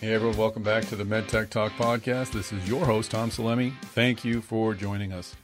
Hey 0.00 0.14
everyone, 0.14 0.38
welcome 0.38 0.62
back 0.62 0.86
to 0.86 0.96
the 0.96 1.04
MedTech 1.04 1.50
Talk 1.50 1.72
podcast. 1.72 2.32
This 2.32 2.54
is 2.54 2.66
your 2.66 2.86
host, 2.86 3.10
Tom 3.10 3.28
Salemi. 3.28 3.74
Thank 3.92 4.24
you 4.24 4.40
for 4.40 4.72
joining 4.72 5.12
us. 5.12 5.36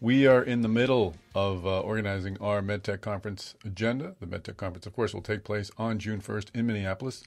We 0.00 0.24
are 0.24 0.40
in 0.40 0.62
the 0.62 0.68
middle 0.68 1.16
of 1.34 1.66
uh, 1.66 1.80
organizing 1.80 2.38
our 2.40 2.62
MedTech 2.62 3.00
conference 3.00 3.56
agenda. 3.64 4.14
The 4.20 4.28
MedTech 4.28 4.56
conference, 4.56 4.86
of 4.86 4.92
course, 4.92 5.12
will 5.12 5.20
take 5.20 5.42
place 5.42 5.72
on 5.78 5.98
June 5.98 6.20
1st 6.20 6.54
in 6.54 6.68
Minneapolis. 6.68 7.24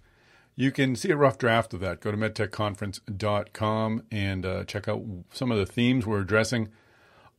You 0.55 0.71
can 0.71 0.95
see 0.95 1.11
a 1.11 1.18
rough 1.18 1.37
draft 1.37 1.73
of 1.73 1.81
that. 1.81 1.99
Go 1.99 2.09
to 2.09 2.15
medtechconference.com 2.15 4.03
and 4.09 4.45
uh, 4.45 4.63
check 4.63 4.88
out 4.88 5.03
some 5.33 5.51
of 5.51 5.57
the 5.57 5.65
themes 5.65 6.05
we're 6.05 6.21
addressing. 6.21 6.69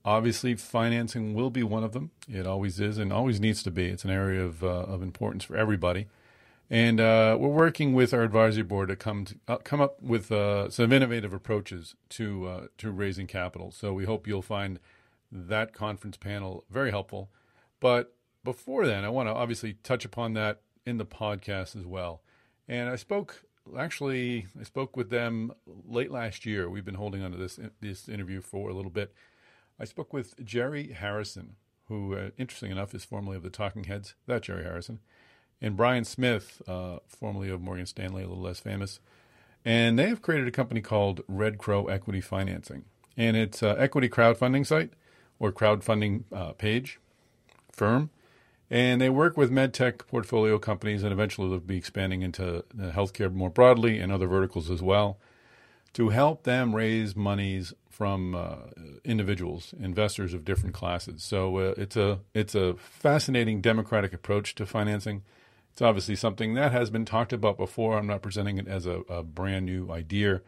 Obviously, 0.04 0.56
financing 0.56 1.32
will 1.32 1.48
be 1.48 1.62
one 1.62 1.84
of 1.84 1.92
them. 1.92 2.10
It 2.28 2.46
always 2.46 2.78
is 2.80 2.98
and 2.98 3.10
always 3.10 3.40
needs 3.40 3.62
to 3.62 3.70
be. 3.70 3.86
It's 3.86 4.04
an 4.04 4.10
area 4.10 4.44
of, 4.44 4.62
uh, 4.62 4.66
of 4.66 5.00
importance 5.00 5.44
for 5.44 5.56
everybody. 5.56 6.08
And 6.72 7.02
uh, 7.02 7.36
we're 7.38 7.48
working 7.50 7.92
with 7.92 8.14
our 8.14 8.22
advisory 8.22 8.62
board 8.62 8.88
to 8.88 8.96
come 8.96 9.26
to, 9.26 9.36
uh, 9.46 9.56
come 9.58 9.82
up 9.82 10.02
with 10.02 10.32
uh, 10.32 10.70
some 10.70 10.90
innovative 10.90 11.34
approaches 11.34 11.96
to 12.08 12.46
uh, 12.46 12.66
to 12.78 12.90
raising 12.90 13.26
capital. 13.26 13.70
So 13.70 13.92
we 13.92 14.06
hope 14.06 14.26
you'll 14.26 14.40
find 14.40 14.80
that 15.30 15.74
conference 15.74 16.16
panel 16.16 16.64
very 16.70 16.90
helpful. 16.90 17.30
But 17.78 18.14
before 18.42 18.86
then, 18.86 19.04
I 19.04 19.10
want 19.10 19.28
to 19.28 19.34
obviously 19.34 19.74
touch 19.82 20.06
upon 20.06 20.32
that 20.32 20.62
in 20.86 20.96
the 20.96 21.04
podcast 21.04 21.76
as 21.76 21.84
well. 21.84 22.22
And 22.66 22.88
I 22.88 22.96
spoke 22.96 23.42
actually 23.78 24.46
I 24.58 24.62
spoke 24.64 24.96
with 24.96 25.10
them 25.10 25.52
late 25.66 26.10
last 26.10 26.46
year. 26.46 26.70
We've 26.70 26.86
been 26.86 26.94
holding 26.94 27.22
on 27.22 27.32
to 27.32 27.36
this 27.36 27.60
this 27.82 28.08
interview 28.08 28.40
for 28.40 28.70
a 28.70 28.74
little 28.74 28.90
bit. 28.90 29.12
I 29.78 29.84
spoke 29.84 30.14
with 30.14 30.42
Jerry 30.42 30.92
Harrison, 30.92 31.56
who, 31.88 32.14
uh, 32.14 32.30
interesting 32.38 32.70
enough, 32.70 32.94
is 32.94 33.04
formerly 33.04 33.36
of 33.36 33.42
the 33.42 33.50
Talking 33.50 33.84
Heads. 33.84 34.14
That 34.26 34.40
Jerry 34.40 34.64
Harrison 34.64 35.00
and 35.62 35.76
Brian 35.76 36.04
Smith, 36.04 36.60
uh, 36.66 36.98
formerly 37.06 37.48
of 37.48 37.62
Morgan 37.62 37.86
Stanley, 37.86 38.24
a 38.24 38.28
little 38.28 38.42
less 38.42 38.58
famous. 38.58 39.00
And 39.64 39.96
they 39.96 40.08
have 40.08 40.20
created 40.20 40.48
a 40.48 40.50
company 40.50 40.80
called 40.80 41.22
Red 41.28 41.56
Crow 41.56 41.86
Equity 41.86 42.20
Financing. 42.20 42.84
And 43.16 43.36
it's 43.36 43.62
an 43.62 43.76
equity 43.78 44.08
crowdfunding 44.08 44.66
site 44.66 44.90
or 45.38 45.52
crowdfunding 45.52 46.24
uh, 46.32 46.52
page, 46.52 46.98
firm. 47.70 48.10
And 48.68 49.00
they 49.00 49.10
work 49.10 49.36
with 49.36 49.52
medtech 49.52 50.06
portfolio 50.06 50.58
companies 50.58 51.04
and 51.04 51.12
eventually 51.12 51.48
they'll 51.48 51.60
be 51.60 51.76
expanding 51.76 52.22
into 52.22 52.64
healthcare 52.76 53.32
more 53.32 53.50
broadly 53.50 53.98
and 54.00 54.10
other 54.10 54.26
verticals 54.26 54.70
as 54.70 54.82
well 54.82 55.18
to 55.92 56.08
help 56.08 56.44
them 56.44 56.74
raise 56.74 57.14
monies 57.14 57.74
from 57.90 58.34
uh, 58.34 58.56
individuals, 59.04 59.74
investors 59.78 60.32
of 60.32 60.44
different 60.44 60.74
classes. 60.74 61.22
So 61.22 61.58
uh, 61.58 61.74
it's 61.76 61.96
a 61.96 62.20
it's 62.34 62.54
a 62.54 62.74
fascinating 62.74 63.60
democratic 63.60 64.14
approach 64.14 64.54
to 64.56 64.66
financing. 64.66 65.22
It's 65.72 65.82
obviously 65.82 66.16
something 66.16 66.54
that 66.54 66.70
has 66.72 66.90
been 66.90 67.06
talked 67.06 67.32
about 67.32 67.56
before. 67.56 67.96
I'm 67.98 68.06
not 68.06 68.22
presenting 68.22 68.58
it 68.58 68.68
as 68.68 68.86
a, 68.86 69.00
a 69.08 69.22
brand 69.22 69.66
new 69.66 69.90
idea, 69.90 70.42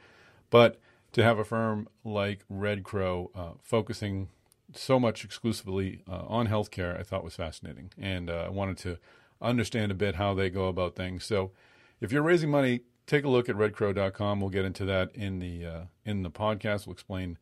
but 0.50 0.78
to 1.12 1.22
have 1.22 1.38
a 1.38 1.44
firm 1.44 1.88
like 2.04 2.44
Red 2.50 2.84
Crow 2.84 3.30
uh, 3.34 3.52
focusing 3.62 4.28
so 4.74 5.00
much 5.00 5.24
exclusively 5.24 6.02
uh, 6.08 6.24
on 6.26 6.48
healthcare, 6.48 6.98
I 6.98 7.02
thought 7.04 7.24
was 7.24 7.36
fascinating, 7.36 7.90
and 7.98 8.28
uh, 8.28 8.44
I 8.46 8.48
wanted 8.50 8.76
to 8.78 8.98
understand 9.40 9.92
a 9.92 9.94
bit 9.94 10.16
how 10.16 10.34
they 10.34 10.50
go 10.50 10.66
about 10.68 10.94
things. 10.94 11.24
So, 11.24 11.52
if 12.00 12.12
you're 12.12 12.22
raising 12.22 12.50
money, 12.50 12.80
take 13.06 13.24
a 13.24 13.28
look 13.28 13.48
at 13.48 13.56
redcrow.com. 13.56 14.40
We'll 14.40 14.50
get 14.50 14.64
into 14.64 14.84
that 14.84 15.14
in 15.14 15.38
the 15.38 15.64
uh, 15.64 15.80
in 16.04 16.22
the 16.22 16.30
podcast. 16.30 16.86
We'll 16.86 16.94
explain 16.94 17.38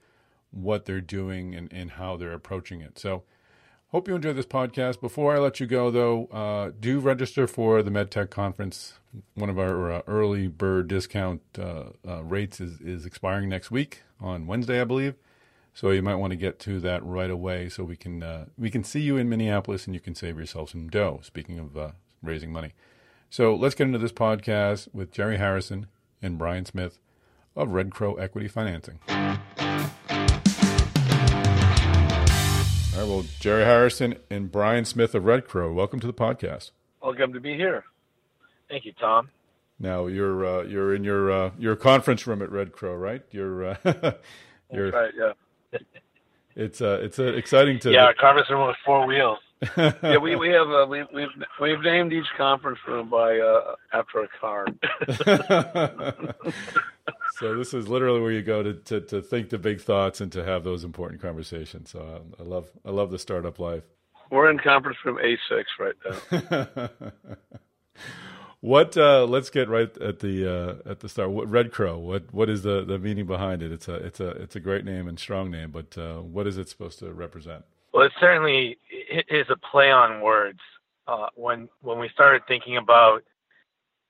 what 0.50 0.84
they're 0.84 1.00
doing 1.00 1.54
and, 1.54 1.72
and 1.72 1.92
how 1.92 2.16
they're 2.16 2.32
approaching 2.32 2.80
it. 2.80 2.98
So 2.98 3.24
Hope 3.92 4.08
you 4.08 4.14
enjoy 4.14 4.32
this 4.32 4.46
podcast. 4.46 5.02
Before 5.02 5.36
I 5.36 5.38
let 5.38 5.60
you 5.60 5.66
go, 5.66 5.90
though, 5.90 6.24
uh, 6.32 6.70
do 6.80 6.98
register 6.98 7.46
for 7.46 7.82
the 7.82 7.90
MedTech 7.90 8.30
conference. 8.30 8.94
One 9.34 9.50
of 9.50 9.58
our 9.58 9.92
uh, 9.92 10.02
early 10.06 10.48
bird 10.48 10.88
discount 10.88 11.42
uh, 11.58 11.90
uh, 12.08 12.22
rates 12.24 12.58
is, 12.58 12.80
is 12.80 13.04
expiring 13.04 13.50
next 13.50 13.70
week 13.70 14.00
on 14.18 14.46
Wednesday, 14.46 14.80
I 14.80 14.84
believe. 14.84 15.16
So 15.74 15.90
you 15.90 16.00
might 16.00 16.14
want 16.14 16.30
to 16.30 16.38
get 16.38 16.58
to 16.60 16.80
that 16.80 17.04
right 17.04 17.30
away, 17.30 17.68
so 17.68 17.84
we 17.84 17.96
can 17.96 18.22
uh, 18.22 18.46
we 18.56 18.70
can 18.70 18.82
see 18.82 19.00
you 19.00 19.18
in 19.18 19.28
Minneapolis 19.28 19.84
and 19.84 19.92
you 19.92 20.00
can 20.00 20.14
save 20.14 20.38
yourself 20.38 20.70
some 20.70 20.88
dough. 20.88 21.20
Speaking 21.22 21.58
of 21.58 21.76
uh, 21.76 21.90
raising 22.22 22.50
money, 22.50 22.72
so 23.28 23.54
let's 23.54 23.74
get 23.74 23.88
into 23.88 23.98
this 23.98 24.12
podcast 24.12 24.88
with 24.94 25.12
Jerry 25.12 25.36
Harrison 25.36 25.86
and 26.22 26.38
Brian 26.38 26.64
Smith 26.64 26.98
of 27.54 27.68
Red 27.68 27.90
Crow 27.90 28.14
Equity 28.14 28.48
Financing. 28.48 29.00
Right. 33.02 33.10
Well, 33.10 33.24
Jerry 33.40 33.64
Harrison 33.64 34.16
and 34.30 34.50
Brian 34.50 34.84
Smith 34.84 35.14
of 35.14 35.24
Red 35.24 35.46
Crow, 35.46 35.72
welcome 35.72 36.00
to 36.00 36.06
the 36.06 36.12
podcast. 36.12 36.70
Welcome 37.02 37.32
to 37.32 37.40
be 37.40 37.54
here. 37.54 37.84
Thank 38.68 38.84
you, 38.84 38.92
Tom. 38.92 39.28
Now 39.78 40.06
you're 40.06 40.46
uh, 40.46 40.62
you're 40.62 40.94
in 40.94 41.02
your 41.02 41.30
uh, 41.30 41.50
your 41.58 41.74
conference 41.74 42.26
room 42.26 42.42
at 42.42 42.50
Red 42.50 42.72
Crow, 42.72 42.94
right? 42.94 43.22
You're 43.30 43.70
uh, 43.70 43.76
you're 44.72 44.90
right. 44.90 45.12
Yeah. 45.16 45.32
it's 46.54 46.80
uh 46.80 47.00
it's 47.02 47.18
uh, 47.18 47.24
exciting 47.24 47.78
to 47.80 47.90
yeah 47.90 48.12
conference 48.18 48.48
room 48.50 48.68
with 48.68 48.76
four 48.84 49.06
wheels. 49.06 49.38
Yeah, 49.76 50.16
we 50.16 50.34
we 50.36 50.48
have 50.48 50.68
uh, 50.68 50.86
we 50.88 51.04
we've 51.14 51.28
we've 51.60 51.80
named 51.80 52.12
each 52.12 52.26
conference 52.36 52.78
room 52.86 53.08
by 53.08 53.38
uh, 53.38 53.74
after 53.92 54.22
a 54.22 54.28
car. 54.40 54.66
so 57.38 57.56
this 57.56 57.72
is 57.72 57.88
literally 57.88 58.20
where 58.20 58.32
you 58.32 58.42
go 58.42 58.62
to, 58.62 58.74
to, 58.74 59.00
to 59.00 59.22
think 59.22 59.50
the 59.50 59.58
big 59.58 59.80
thoughts 59.80 60.20
and 60.20 60.32
to 60.32 60.44
have 60.44 60.64
those 60.64 60.84
important 60.84 61.22
conversations. 61.22 61.90
So 61.90 62.00
um, 62.00 62.34
I 62.40 62.42
love 62.42 62.70
I 62.84 62.90
love 62.90 63.10
the 63.10 63.18
startup 63.18 63.58
life. 63.58 63.84
We're 64.30 64.50
in 64.50 64.58
conference 64.58 64.98
room 65.04 65.18
A6 65.18 65.64
right 65.78 65.94
now. 66.40 66.88
what? 68.60 68.96
Uh, 68.96 69.26
let's 69.26 69.50
get 69.50 69.68
right 69.68 69.96
at 69.98 70.20
the 70.20 70.50
uh, 70.50 70.90
at 70.90 71.00
the 71.00 71.08
start. 71.08 71.30
What, 71.30 71.48
Red 71.48 71.70
Crow. 71.70 71.98
What 71.98 72.32
what 72.32 72.48
is 72.48 72.62
the, 72.62 72.84
the 72.84 72.98
meaning 72.98 73.26
behind 73.26 73.62
it? 73.62 73.70
It's 73.70 73.88
a 73.88 73.94
it's 73.94 74.20
a 74.20 74.30
it's 74.30 74.56
a 74.56 74.60
great 74.60 74.84
name 74.84 75.06
and 75.06 75.18
strong 75.20 75.50
name, 75.50 75.70
but 75.70 75.96
uh, 75.96 76.20
what 76.20 76.46
is 76.46 76.58
it 76.58 76.68
supposed 76.68 76.98
to 77.00 77.12
represent? 77.12 77.64
Well, 77.92 78.06
it 78.06 78.12
certainly 78.18 78.78
is 79.28 79.46
a 79.50 79.56
play 79.56 79.90
on 79.90 80.20
words. 80.20 80.60
Uh, 81.06 81.28
when 81.34 81.68
when 81.80 81.98
we 81.98 82.08
started 82.10 82.42
thinking 82.46 82.76
about 82.76 83.22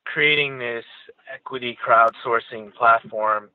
creating 0.05 0.59
this 0.59 0.85
equity 1.33 1.77
crowdsourcing 1.85 2.73
platform, 2.75 3.49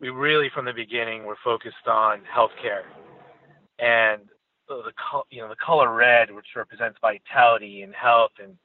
we 0.00 0.10
really 0.10 0.50
from 0.54 0.64
the 0.64 0.72
beginning 0.72 1.24
were 1.24 1.36
focused 1.42 1.86
on 1.86 2.20
healthcare, 2.20 2.84
and 3.78 4.22
the 4.68 4.92
you 5.30 5.40
know 5.40 5.48
the 5.48 5.56
color 5.56 5.92
red, 5.94 6.30
which 6.30 6.46
represents 6.56 6.98
vitality 7.00 7.82
and 7.82 7.94
health 7.94 8.32
and 8.42 8.56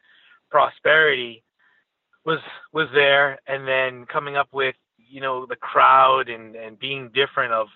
prosperity, 0.51 1.43
was 2.25 2.39
was 2.71 2.87
there, 2.93 3.39
and 3.47 3.67
then 3.67 4.05
coming 4.05 4.35
up 4.35 4.49
with 4.53 4.75
you 4.97 5.21
know 5.21 5.45
the 5.45 5.55
crowd 5.55 6.29
and 6.29 6.55
and 6.55 6.77
being 6.79 7.09
different 7.13 7.53
of 7.53 7.67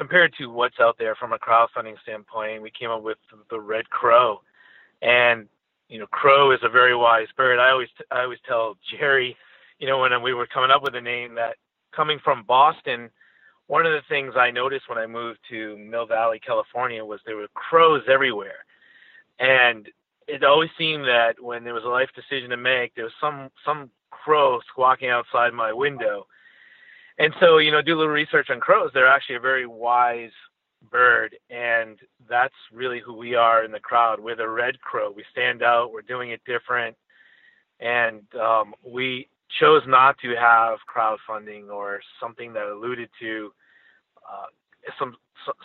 compared 0.00 0.32
to 0.38 0.46
what's 0.46 0.80
out 0.80 0.96
there 0.98 1.14
from 1.14 1.34
a 1.34 1.38
crowdfunding 1.38 2.00
standpoint, 2.02 2.62
we 2.62 2.70
came 2.70 2.88
up 2.88 3.02
with 3.02 3.18
the 3.50 3.60
Red 3.60 3.90
Crow, 3.90 4.40
and 5.02 5.46
you 5.90 5.98
know, 5.98 6.06
crow 6.06 6.52
is 6.52 6.60
a 6.62 6.70
very 6.70 6.96
wise 6.96 7.26
bird. 7.36 7.58
I 7.58 7.70
always 7.70 7.88
I 8.10 8.22
always 8.22 8.38
tell 8.48 8.78
Jerry, 8.90 9.36
you 9.78 9.86
know, 9.86 9.98
when 10.00 10.22
we 10.22 10.32
were 10.32 10.46
coming 10.46 10.70
up 10.70 10.82
with 10.82 10.94
a 10.94 11.00
name 11.02 11.34
that 11.34 11.56
coming 11.94 12.18
from 12.24 12.44
Boston, 12.44 13.10
one 13.66 13.84
of 13.84 13.92
the 13.92 14.00
things 14.08 14.32
I 14.38 14.50
noticed 14.50 14.88
when 14.88 14.96
I 14.96 15.06
moved 15.06 15.40
to 15.50 15.76
Mill 15.76 16.06
Valley, 16.06 16.40
California, 16.40 17.04
was 17.04 17.20
there 17.26 17.36
were 17.36 17.48
crows 17.52 18.02
everywhere, 18.10 18.64
and 19.38 19.86
it 20.26 20.42
always 20.44 20.70
seemed 20.78 21.04
that 21.04 21.34
when 21.42 21.62
there 21.62 21.74
was 21.74 21.84
a 21.84 21.88
life 21.88 22.08
decision 22.16 22.48
to 22.50 22.56
make, 22.56 22.94
there 22.94 23.04
was 23.04 23.20
some 23.20 23.50
some 23.66 23.90
crow 24.10 24.60
squawking 24.70 25.10
outside 25.10 25.52
my 25.52 25.74
window. 25.74 26.26
And 27.20 27.34
so, 27.38 27.58
you 27.58 27.70
know, 27.70 27.82
do 27.82 27.94
a 27.94 27.98
little 27.98 28.12
research 28.12 28.48
on 28.48 28.60
crows. 28.60 28.90
They're 28.94 29.06
actually 29.06 29.36
a 29.36 29.40
very 29.40 29.66
wise 29.66 30.30
bird 30.90 31.36
and 31.50 31.98
that's 32.30 32.54
really 32.72 33.00
who 33.04 33.14
we 33.14 33.34
are 33.34 33.62
in 33.62 33.70
the 33.70 33.78
crowd. 33.78 34.18
We're 34.18 34.36
the 34.36 34.48
red 34.48 34.80
crow. 34.80 35.12
We 35.14 35.24
stand 35.30 35.62
out. 35.62 35.92
We're 35.92 36.00
doing 36.00 36.30
it 36.30 36.40
different. 36.46 36.96
And 37.78 38.22
um, 38.34 38.72
we 38.82 39.28
chose 39.60 39.82
not 39.86 40.16
to 40.22 40.34
have 40.34 40.78
crowdfunding 40.88 41.68
or 41.68 42.00
something 42.18 42.54
that 42.54 42.66
alluded 42.72 43.10
to 43.20 43.52
uh, 44.26 44.46
some 44.98 45.14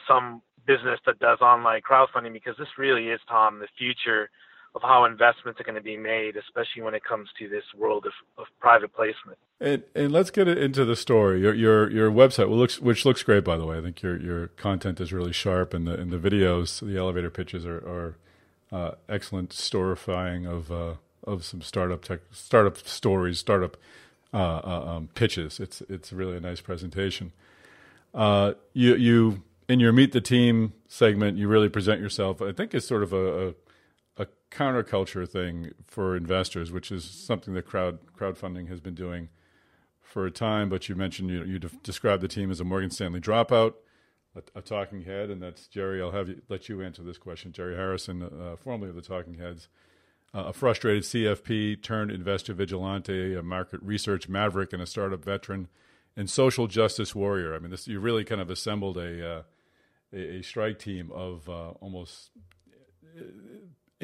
some 0.08 0.42
business 0.68 1.00
that 1.06 1.19
does 1.19 1.40
online 1.40 1.81
crowdfunding 1.81 2.34
because 2.34 2.56
this 2.58 2.68
really 2.78 3.10
is 3.10 3.19
tom 3.30 3.60
the 3.60 3.68
future 3.78 4.30
of 4.75 4.81
how 4.81 5.06
investments 5.06 5.60
are 5.60 5.63
going 5.63 5.75
to 5.75 5.81
be 5.81 5.95
made, 5.95 6.36
especially 6.36 6.81
when 6.81 6.94
it 6.94 7.04
comes 7.04 7.30
to 7.39 7.48
this 7.48 7.63
world 7.77 8.06
of, 8.06 8.12
of 8.38 8.45
private 8.60 8.94
placement. 8.94 9.38
And, 9.62 9.83
and 9.95 10.12
let's 10.12 10.30
get 10.30 10.50
into 10.50 10.83
the 10.83 10.98
story. 10.98 11.39
Your 11.39 11.54
your 11.54 11.89
your 11.89 12.12
website, 12.12 12.50
which 12.50 12.57
looks 12.57 12.80
which 12.81 13.06
looks 13.06 13.24
great, 13.24 13.45
by 13.45 13.56
the 13.56 13.66
way. 13.66 13.77
I 13.77 13.81
think 13.81 14.01
your 14.01 14.19
your 14.19 14.48
content 14.48 15.00
is 15.00 15.13
really 15.13 15.31
sharp, 15.31 15.74
and 15.74 15.88
the 15.88 15.94
and 15.94 16.12
the 16.12 16.18
videos, 16.18 16.86
the 16.86 16.98
elevator 16.98 17.30
pitches 17.30 17.66
are 17.66 17.77
are 17.77 18.18
uh, 18.72 18.92
excellent 19.07 19.51
storifying 19.51 20.45
of 20.45 20.69
uh, 20.69 20.95
of 21.24 21.45
some 21.45 21.62
startup 21.62 22.04
tech 22.04 22.19
startup 22.31 22.77
stories, 22.80 23.39
startup 23.39 23.77
uh, 24.33 24.38
uh 24.38 24.95
um, 24.98 25.10
pitches. 25.16 25.62
It's 25.62 25.81
it's 25.88 26.12
really 26.12 26.36
a 26.36 26.42
nice 26.42 26.60
presentation. 26.60 27.31
Uh, 28.13 28.56
you 28.74 28.95
you 28.95 29.44
in 29.69 29.80
your 29.80 29.94
meet 29.94 30.12
the 30.12 30.22
team 30.22 30.74
segment, 30.89 31.38
you 31.38 31.48
really 31.48 31.69
present 31.69 32.01
yourself. 32.01 32.42
I 32.42 32.51
think 32.51 32.74
it's 32.74 32.86
sort 32.86 33.04
of 33.04 33.13
a, 33.13 33.48
a 33.48 33.48
a 33.48 33.54
counterculture 34.56 35.28
thing 35.28 35.72
for 35.86 36.16
investors, 36.16 36.72
which 36.72 36.92
is 36.92 37.04
something 37.04 37.54
that 37.54 37.66
crowd 37.66 38.00
crowdfunding 38.18 38.68
has 38.69 38.80
been 38.80 38.96
doing 38.96 39.30
for 40.02 40.25
a 40.25 40.31
time, 40.31 40.69
but 40.69 40.88
you 40.88 40.96
mentioned 40.96 41.30
you, 41.30 41.44
you 41.44 41.60
described 41.60 42.22
the 42.22 42.28
team 42.28 42.50
as 42.50 42.62
a 42.62 42.63
Morgan 42.63 42.90
Stanley 42.90 43.19
dropout, 43.19 43.74
a, 44.36 44.60
a 44.60 44.62
talking 44.62 45.02
head, 45.02 45.30
and 45.30 45.42
that's 45.42 45.68
Jerry. 45.68 46.02
I'll 46.02 46.12
have 46.12 46.30
you 46.30 46.42
let 46.48 46.69
you 46.69 46.81
answer 46.81 47.04
this 47.04 47.18
question. 47.18 47.52
Jerry 47.52 47.75
Harrison, 47.75 48.24
uh, 48.24 48.56
formerly 48.56 48.90
of 48.90 48.96
the 48.96 49.02
Talking 49.02 49.36
Heads, 49.36 49.68
uh, 50.34 50.46
a 50.46 50.54
frustrated 50.54 51.04
CFP 51.04 51.84
turned 51.84 52.12
investor 52.12 52.54
vigilante, 52.54 53.36
a 53.36 53.44
market 53.44 53.81
research 53.84 54.30
maverick, 54.30 54.72
and 54.72 54.81
a 54.81 54.86
startup 54.86 55.24
veteran, 55.25 55.68
and 56.16 56.30
social 56.30 56.68
justice 56.68 57.13
warrior. 57.13 57.54
I 57.54 57.60
mean, 57.60 57.72
this 57.72 57.88
you 57.88 58.00
really 58.00 58.24
kind 58.24 58.40
of 58.40 58.50
assembled 58.50 58.98
a 58.98 59.38
uh, 59.38 59.42
a, 60.13 60.38
a, 60.38 60.42
strike 60.44 60.80
team 60.80 61.12
of 61.12 61.50
uh, 61.50 61.72
almost 61.81 62.30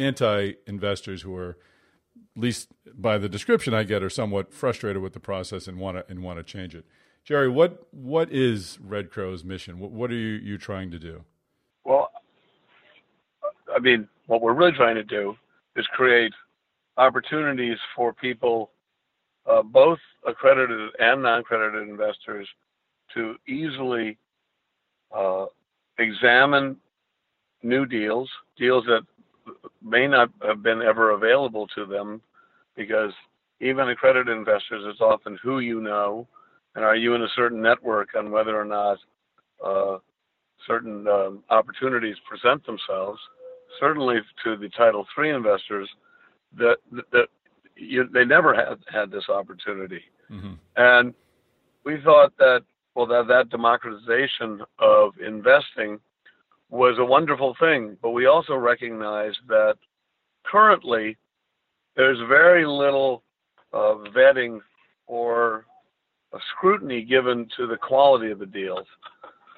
uh, 0.01 0.06
anti-investors 0.06 1.21
who 1.21 1.36
are 1.36 1.57
at 2.36 2.42
least 2.42 2.69
by 2.94 3.18
the 3.18 3.30
description 3.30 3.74
I 3.74 3.83
get, 3.83 4.03
are 4.03 4.09
somewhat 4.09 4.53
frustrated 4.53 5.01
with 5.01 5.13
the 5.13 5.19
process 5.19 5.68
and 5.68 5.77
want 5.80 5.98
to 5.98 6.06
and 6.09 6.24
want 6.24 6.39
to 6.39 6.44
change 6.44 6.75
it. 6.75 6.86
Jerry, 7.24 7.50
what 7.50 7.88
what 7.92 8.31
is 8.31 8.80
Red 8.81 9.12
Crow's 9.12 9.44
mission? 9.44 9.80
What, 9.80 9.92
what 9.92 10.12
are 10.12 10.15
you, 10.15 10.36
you 10.36 10.57
trying 10.57 10.92
to 10.92 11.00
do? 11.00 11.24
Well, 11.83 12.12
I 13.75 13.80
mean, 13.80 14.07
what 14.27 14.42
we're 14.42 14.53
really 14.53 14.71
trying 14.71 14.95
to 14.95 15.03
do 15.03 15.36
is 15.75 15.86
create 15.88 16.33
opportunities 16.97 17.77
for 17.95 18.13
people, 18.13 18.71
uh, 19.45 19.62
both 19.62 20.00
accredited 20.25 20.92
and 21.00 21.24
non-accredited 21.24 21.88
investors, 21.88 22.47
to 23.13 23.36
easily 23.47 24.18
uh, 25.15 25.45
examine 25.97 26.77
new 27.63 27.86
deals, 27.86 28.30
deals 28.57 28.86
that 28.86 29.01
may 29.83 30.07
not 30.07 30.29
have 30.45 30.63
been 30.63 30.81
ever 30.81 31.11
available 31.11 31.67
to 31.75 31.85
them 31.85 32.21
because 32.75 33.11
even 33.59 33.89
accredited 33.89 34.35
investors, 34.35 34.83
it's 34.85 35.01
often 35.01 35.38
who 35.41 35.59
you 35.59 35.81
know 35.81 36.27
and 36.75 36.85
are 36.85 36.95
you 36.95 37.15
in 37.15 37.21
a 37.21 37.27
certain 37.35 37.61
network 37.61 38.09
on 38.15 38.31
whether 38.31 38.59
or 38.59 38.65
not 38.65 38.97
uh, 39.65 39.97
certain 40.67 41.07
um, 41.07 41.43
opportunities 41.49 42.15
present 42.27 42.65
themselves. 42.65 43.19
Certainly 43.79 44.17
to 44.43 44.57
the 44.57 44.69
Title 44.69 45.05
III 45.17 45.29
investors, 45.29 45.89
that 46.57 46.77
that 47.11 47.27
you, 47.75 48.07
they 48.13 48.25
never 48.25 48.53
had 48.53 48.79
had 48.91 49.11
this 49.11 49.29
opportunity, 49.29 50.01
mm-hmm. 50.29 50.53
and 50.75 51.13
we 51.85 51.97
thought 52.03 52.33
that 52.37 52.63
well 52.95 53.05
that 53.05 53.27
that 53.29 53.49
democratization 53.49 54.61
of 54.79 55.13
investing 55.25 55.99
was 56.71 56.95
a 56.97 57.06
wonderful 57.06 57.56
thing, 57.59 57.97
but 58.01 58.12
we 58.12 58.25
also 58.25 58.56
recognize 58.56 59.33
that 59.47 59.75
currently 60.45 61.18
there's 61.95 62.18
very 62.29 62.65
little 62.65 63.23
uh, 63.73 63.95
vetting 64.15 64.59
or 65.06 65.65
scrutiny 66.56 67.03
given 67.03 67.47
to 67.57 67.68
the 67.68 67.75
quality 67.75 68.31
of 68.31 68.39
the 68.39 68.45
deals. 68.45 68.88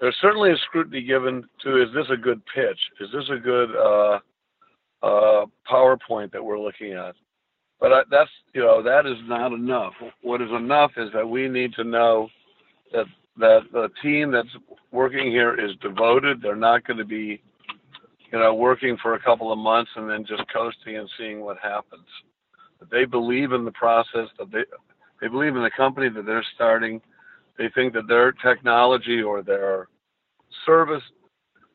There's 0.01 0.17
certainly 0.21 0.51
a 0.51 0.57
scrutiny 0.67 1.03
given 1.03 1.47
to 1.63 1.81
is 1.81 1.89
this 1.93 2.07
a 2.11 2.17
good 2.17 2.41
pitch? 2.53 2.79
Is 2.99 3.09
this 3.13 3.29
a 3.31 3.39
good 3.39 3.69
uh, 3.75 4.19
uh, 5.03 5.45
PowerPoint 5.71 6.31
that 6.31 6.43
we're 6.43 6.59
looking 6.59 6.93
at? 6.93 7.15
But 7.79 7.93
I, 7.93 8.01
that's 8.09 8.29
you 8.53 8.61
know 8.61 8.81
that 8.81 9.05
is 9.05 9.17
not 9.25 9.53
enough. 9.53 9.93
What 10.21 10.41
is 10.41 10.49
enough 10.49 10.91
is 10.97 11.09
that 11.13 11.27
we 11.27 11.47
need 11.47 11.73
to 11.73 11.83
know 11.83 12.29
that 12.91 13.05
that 13.37 13.61
the 13.71 13.89
team 14.01 14.31
that's 14.31 14.49
working 14.93 15.31
here 15.31 15.53
is 15.59 15.75
devoted. 15.81 16.41
They're 16.41 16.55
not 16.55 16.85
going 16.85 16.99
to 16.99 17.05
be, 17.05 17.41
you 18.31 18.39
know, 18.39 18.53
working 18.53 18.95
for 19.01 19.15
a 19.15 19.19
couple 19.19 19.51
of 19.51 19.57
months 19.57 19.91
and 19.97 20.09
then 20.09 20.23
just 20.25 20.43
coasting 20.53 20.95
and 20.97 21.09
seeing 21.17 21.41
what 21.41 21.57
happens. 21.61 22.07
That 22.79 22.89
they 22.89 23.03
believe 23.03 23.51
in 23.51 23.65
the 23.65 23.71
process. 23.71 24.29
That 24.39 24.51
they 24.51 24.63
they 25.19 25.27
believe 25.27 25.55
in 25.55 25.63
the 25.63 25.71
company 25.75 26.09
that 26.09 26.25
they're 26.25 26.45
starting. 26.55 27.01
They 27.57 27.69
think 27.75 27.93
that 27.93 28.07
their 28.07 28.31
technology 28.31 29.21
or 29.21 29.41
their 29.41 29.87
service 30.65 31.03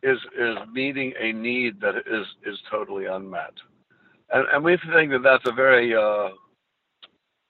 is 0.03 0.19
is 0.39 0.57
meeting 0.73 1.13
a 1.21 1.33
need 1.33 1.81
that 1.81 1.97
is 1.97 2.27
is 2.47 2.59
totally 2.71 3.07
unmet. 3.07 3.53
And, 4.31 4.47
and 4.53 4.65
we 4.65 4.79
think 4.95 5.11
that 5.11 5.23
that's 5.23 5.47
a 5.47 5.53
very 5.53 5.95
uh, 5.95 6.29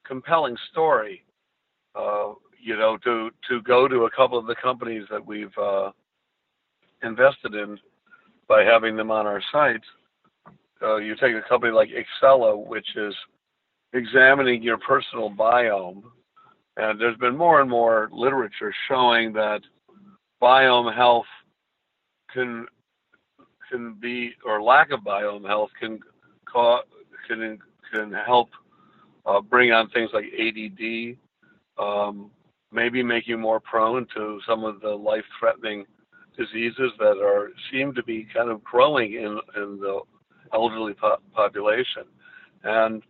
compelling 0.06 0.56
story. 0.70 1.24
Uh, 1.94 2.34
you 2.60 2.76
know, 2.76 2.96
to 3.04 3.30
to 3.48 3.62
go 3.62 3.88
to 3.88 4.04
a 4.04 4.10
couple 4.10 4.38
of 4.38 4.46
the 4.46 4.54
companies 4.54 5.04
that 5.10 5.24
we've 5.24 5.56
uh, 5.58 5.90
invested 7.02 7.54
in 7.54 7.78
by 8.48 8.62
having 8.64 8.96
them 8.96 9.10
on 9.10 9.26
our 9.26 9.42
site. 9.52 9.82
Uh, 10.82 10.96
you 10.96 11.14
take 11.16 11.34
a 11.34 11.48
company 11.48 11.72
like 11.72 11.88
Excella, 11.90 12.66
which 12.66 12.86
is 12.96 13.14
examining 13.92 14.62
your 14.62 14.78
personal 14.78 15.30
biome, 15.30 16.02
and 16.76 17.00
there's 17.00 17.16
been 17.18 17.36
more 17.36 17.60
and 17.60 17.70
more 17.70 18.08
literature 18.12 18.72
showing 18.88 19.32
that 19.32 19.60
biome 20.40 20.94
health 20.94 21.26
can 22.32 22.66
can 23.70 23.94
be 23.94 24.32
or 24.46 24.62
lack 24.62 24.90
of 24.90 25.00
biome 25.00 25.46
health 25.46 25.70
can 25.80 25.98
cause 26.44 26.84
can 27.26 27.58
can 27.92 28.12
help 28.12 28.48
uh, 29.28 29.40
bring 29.40 29.72
on 29.72 29.90
things 29.90 30.10
like 30.12 30.24
ADD, 30.24 31.16
um, 31.78 32.30
maybe 32.72 33.02
make 33.02 33.26
you 33.26 33.38
more 33.38 33.60
prone 33.60 34.06
to 34.14 34.40
some 34.46 34.64
of 34.64 34.80
the 34.80 34.88
life-threatening 34.88 35.84
diseases 36.36 36.92
that 36.98 37.18
are 37.22 37.50
seem 37.70 37.92
to 37.94 38.02
be 38.02 38.26
kind 38.34 38.50
of 38.50 38.62
growing 38.62 39.14
in 39.14 39.38
in 39.56 39.78
the 39.80 40.00
elderly 40.52 40.94
po- 40.94 41.18
population, 41.34 42.04
and 42.64 43.02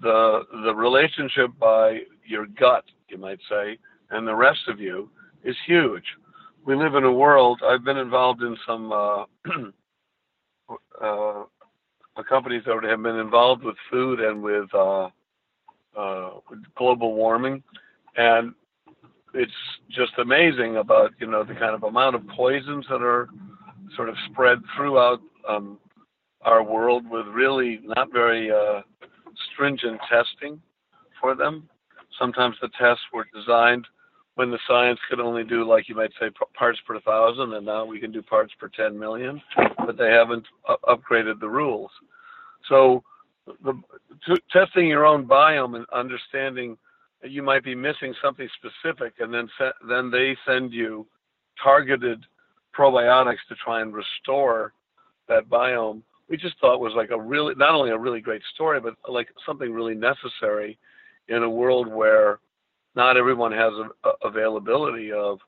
the 0.00 0.42
the 0.64 0.74
relationship 0.74 1.50
by 1.58 2.00
your 2.24 2.46
gut, 2.46 2.84
you 3.08 3.18
might 3.18 3.40
say, 3.48 3.78
and 4.10 4.26
the 4.26 4.34
rest 4.34 4.60
of 4.68 4.80
you 4.80 5.10
is 5.44 5.56
huge. 5.66 6.04
We 6.64 6.76
live 6.76 6.94
in 6.94 7.04
a 7.04 7.12
world. 7.12 7.60
I've 7.64 7.84
been 7.84 7.96
involved 7.96 8.42
in 8.42 8.56
some 8.66 8.92
uh, 8.92 9.24
uh, 11.02 11.44
companies 12.28 12.62
that 12.66 12.84
have 12.84 13.02
been 13.02 13.16
involved 13.16 13.64
with 13.64 13.76
food 13.90 14.20
and 14.20 14.42
with 14.42 14.72
uh, 14.74 15.08
uh 15.96 16.30
global 16.76 17.14
warming, 17.14 17.62
and 18.16 18.54
it's 19.34 19.52
just 19.90 20.12
amazing 20.18 20.76
about 20.76 21.12
you 21.18 21.26
know 21.26 21.44
the 21.44 21.54
kind 21.54 21.74
of 21.74 21.82
amount 21.82 22.16
of 22.16 22.26
poisons 22.28 22.84
that 22.90 23.02
are 23.02 23.28
sort 23.96 24.08
of 24.08 24.14
spread 24.30 24.58
throughout 24.76 25.20
um, 25.48 25.78
our 26.42 26.62
world 26.62 27.04
with 27.08 27.26
really 27.26 27.80
not 27.84 28.12
very 28.12 28.50
uh, 28.50 28.80
stringent 29.52 30.00
testing 30.08 30.60
for 31.20 31.34
them. 31.34 31.68
Sometimes 32.18 32.56
the 32.60 32.68
tests 32.78 33.04
were 33.12 33.26
designed 33.34 33.86
when 34.34 34.50
the 34.50 34.58
science 34.68 35.00
could 35.10 35.18
only 35.18 35.42
do 35.42 35.64
like 35.64 35.88
you 35.88 35.96
might 35.96 36.12
say 36.20 36.30
parts 36.54 36.78
per 36.86 37.00
thousand, 37.00 37.54
and 37.54 37.66
now 37.66 37.84
we 37.84 37.98
can 37.98 38.12
do 38.12 38.22
parts 38.22 38.52
per 38.58 38.68
10 38.68 38.96
million, 38.96 39.42
but 39.84 39.98
they 39.98 40.10
haven't 40.10 40.44
upgraded 40.86 41.40
the 41.40 41.48
rules. 41.48 41.90
So 42.68 43.02
the, 43.64 43.74
testing 44.52 44.86
your 44.86 45.06
own 45.06 45.26
biome 45.26 45.74
and 45.76 45.86
understanding 45.92 46.78
you 47.22 47.42
might 47.42 47.64
be 47.64 47.74
missing 47.74 48.14
something 48.22 48.48
specific, 48.56 49.14
and 49.20 49.32
then 49.32 49.48
se- 49.58 49.78
then 49.88 50.10
they 50.10 50.36
send 50.46 50.72
you 50.72 51.06
targeted 51.62 52.24
probiotics 52.76 53.44
to 53.48 53.54
try 53.56 53.80
and 53.80 53.92
restore 53.92 54.72
that 55.28 55.48
biome. 55.48 56.02
We 56.28 56.36
just 56.36 56.58
thought 56.60 56.80
was 56.80 56.92
like 56.94 57.10
a 57.10 57.20
really 57.20 57.54
not 57.56 57.74
only 57.74 57.90
a 57.90 57.98
really 57.98 58.20
great 58.20 58.42
story, 58.54 58.80
but 58.80 58.94
like 59.08 59.28
something 59.44 59.72
really 59.72 59.94
necessary 59.94 60.78
in 61.28 61.42
a 61.42 61.50
world 61.50 61.88
where 61.88 62.38
not 62.94 63.16
everyone 63.16 63.52
has 63.52 63.72
a, 63.72 64.08
a 64.08 64.28
availability 64.28 65.12
of 65.12 65.38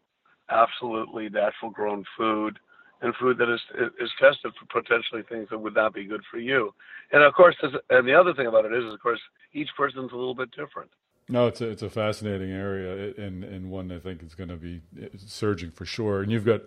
absolutely 0.51 1.29
natural 1.29 1.71
grown 1.71 2.05
food 2.17 2.59
and 3.03 3.15
food 3.17 3.39
that 3.39 3.53
is 3.53 3.61
is 4.01 4.11
tested 4.21 4.53
for 4.59 4.83
potentially 4.83 5.23
things 5.29 5.49
that 5.51 5.59
would 5.59 5.75
not 5.75 5.95
be 5.95 6.05
good 6.05 6.23
for 6.31 6.39
you. 6.39 6.75
And 7.13 7.23
of 7.23 7.33
course, 7.35 7.57
and 7.91 8.07
the 8.07 8.15
other 8.15 8.35
thing 8.35 8.47
about 8.47 8.65
it 8.65 8.73
is, 8.73 8.93
of 8.93 9.01
course, 9.01 9.21
each 9.53 9.69
person's 9.77 10.13
a 10.13 10.17
little 10.17 10.35
bit 10.35 10.51
different. 10.51 10.91
No, 11.31 11.47
it's 11.47 11.61
a, 11.61 11.69
it's 11.69 11.83
a 11.83 11.91
fascinating 11.91 12.51
area 12.51 13.15
and 13.17 13.45
and 13.45 13.71
one 13.71 13.93
I 13.93 13.99
think 13.99 14.23
is 14.23 14.35
going 14.35 14.49
to 14.49 14.57
be 14.57 14.81
surging 15.17 15.71
for 15.71 15.85
sure. 15.85 16.23
And 16.23 16.33
you've 16.33 16.45
got 16.45 16.63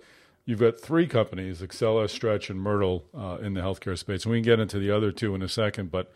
you've 0.46 0.60
got 0.60 0.80
three 0.80 1.08
companies, 1.08 1.62
Excella, 1.62 2.10
Stretch, 2.10 2.50
and 2.50 2.60
Myrtle, 2.60 3.06
uh, 3.14 3.38
in 3.42 3.54
the 3.54 3.62
healthcare 3.62 3.98
space. 3.98 4.24
And 4.24 4.32
we 4.32 4.38
can 4.40 4.46
get 4.46 4.60
into 4.60 4.80
the 4.80 4.92
other 4.92 5.12
two 5.12 5.36
in 5.36 5.42
a 5.42 5.50
second. 5.50 5.92
But 5.92 6.12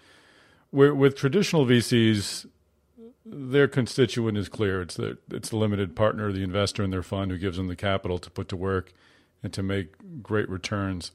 with 0.71 1.15
traditional 1.15 1.65
VCs, 1.65 2.47
their 3.25 3.67
constituent 3.67 4.37
is 4.37 4.49
clear. 4.49 4.81
It's 4.81 4.95
the 4.95 5.17
it's 5.31 5.49
the 5.49 5.57
limited 5.57 5.95
partner, 5.95 6.31
the 6.31 6.43
investor 6.43 6.83
in 6.83 6.91
their 6.91 7.03
fund, 7.03 7.31
who 7.31 7.37
gives 7.37 7.57
them 7.57 7.67
the 7.67 7.75
capital 7.75 8.17
to 8.19 8.29
put 8.29 8.47
to 8.49 8.55
work 8.55 8.93
and 9.43 9.51
to 9.53 9.61
make 9.61 9.93
great 10.23 10.49
returns. 10.49 11.11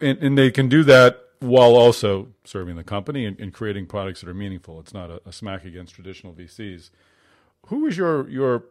And, 0.00 0.18
and 0.18 0.38
they 0.38 0.50
can 0.50 0.68
do 0.68 0.82
that 0.84 1.29
while 1.40 1.74
also 1.74 2.28
serving 2.44 2.76
the 2.76 2.84
company 2.84 3.24
and, 3.24 3.38
and, 3.40 3.52
creating 3.52 3.86
products 3.86 4.20
that 4.20 4.28
are 4.28 4.34
meaningful. 4.34 4.78
It's 4.78 4.92
not 4.92 5.10
a, 5.10 5.20
a, 5.26 5.32
smack 5.32 5.64
against 5.64 5.94
traditional 5.94 6.34
VCs. 6.34 6.90
Who 7.66 7.86
is 7.86 7.96
your 7.96 8.28
your? 8.28 8.64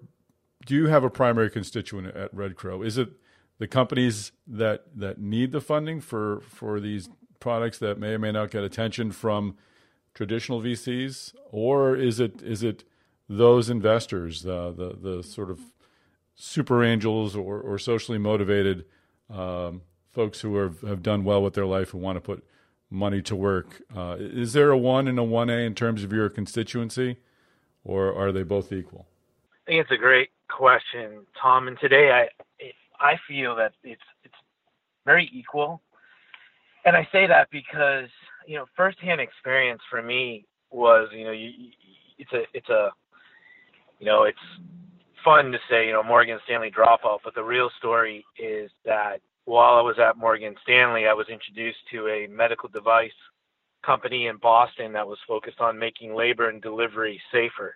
Do 0.66 0.76
you 0.76 0.88
have 0.88 1.04
a 1.04 1.10
primary 1.10 1.50
constituent 1.50 2.16
at 2.16 2.34
Red 2.34 2.56
Crow? 2.56 2.84
Is 2.84 2.98
it 2.98 3.10
the 3.58 3.68
companies 3.68 4.32
that 4.48 4.86
that 4.96 5.20
need 5.20 5.52
the 5.52 5.62
funding 5.62 6.00
for 6.00 6.42
for 6.42 6.80
these 6.80 7.10
products 7.40 7.78
that 7.80 7.98
may 7.98 8.10
or 8.10 8.20
may 8.20 8.32
not 8.32 8.52
get 8.52 8.64
attention 8.64 9.12
from 9.12 9.58
traditional 10.14 10.62
VCs, 10.62 11.34
or 11.52 11.96
is 11.96 12.20
it 12.20 12.42
is 12.42 12.64
it 12.64 12.84
those 13.28 13.70
investors, 13.70 14.44
the 14.44 14.96
the, 15.02 15.24
sort 15.24 15.50
of 15.50 15.60
super 16.36 16.84
angels 16.84 17.36
or, 17.36 17.60
or 17.60 17.78
socially 17.78 18.18
motivated 18.18 18.86
um, 19.30 19.82
folks 20.12 20.42
who 20.42 20.56
are, 20.56 20.74
have 20.88 21.04
done 21.04 21.24
well 21.24 21.44
with 21.44 21.54
their 21.54 21.66
life 21.66 21.94
and 21.94 22.02
want 22.02 22.16
to 22.16 22.22
put 22.22 22.44
money 22.90 23.22
to 23.22 23.36
work. 23.36 23.82
Uh, 23.96 24.16
is 24.20 24.54
there 24.54 24.72
a 24.72 24.78
one 24.78 25.08
and 25.08 25.20
a 25.20 25.24
one 25.24 25.50
A 25.50 25.58
in 25.58 25.76
terms 25.76 26.04
of 26.04 26.12
your 26.12 26.30
constituency, 26.30 27.18
or 27.84 28.14
are 28.14 28.32
they 28.32 28.44
both 28.44 28.72
equal? 28.72 29.08
I 29.68 29.72
think 29.72 29.82
it's 29.82 29.92
a 29.92 29.98
great 29.98 30.30
question, 30.50 31.26
Tom. 31.40 31.68
And 31.68 31.78
today, 31.80 32.12
I 32.12 32.28
I 33.00 33.16
feel 33.28 33.56
that 33.56 33.74
it's 33.84 34.02
it's 34.24 34.34
very 35.06 35.30
equal, 35.34 35.82
and 36.86 36.96
I 36.96 37.08
say 37.12 37.28
that 37.28 37.50
because 37.52 38.10
you 38.48 38.56
know 38.56 38.66
firsthand 38.76 39.22
experience 39.22 39.82
for 39.90 40.02
me 40.02 40.46
was 40.72 41.10
you 41.14 41.26
know 41.26 41.32
you, 41.32 41.52
it's 42.18 42.32
a 42.34 42.44
it's 42.54 42.70
a 42.70 42.90
you 44.00 44.06
know 44.06 44.24
it's 44.24 44.38
fun 45.24 45.52
to 45.52 45.60
say 45.70 45.88
you 45.88 45.94
know 45.94 46.04
Morgan 46.04 46.40
Stanley 46.46 46.72
dropout, 46.72 47.20
but 47.24 47.36
the 47.36 47.44
real 47.44 47.70
story 47.78 48.26
is 48.38 48.72
that 48.86 49.22
while 49.46 49.76
I 49.76 49.82
was 49.82 49.98
at 50.00 50.18
Morgan 50.18 50.56
Stanley, 50.64 51.08
I 51.08 51.14
was 51.14 51.28
introduced 51.30 51.80
to 51.92 52.08
a 52.08 52.28
medical 52.28 52.70
device 52.70 53.12
company 53.86 54.28
in 54.28 54.38
Boston 54.38 54.94
that 54.94 55.08
was 55.08 55.18
focused 55.28 55.60
on 55.60 55.80
making 55.80 56.14
labor 56.14 56.50
and 56.50 56.62
delivery 56.62 57.22
safer. 57.32 57.76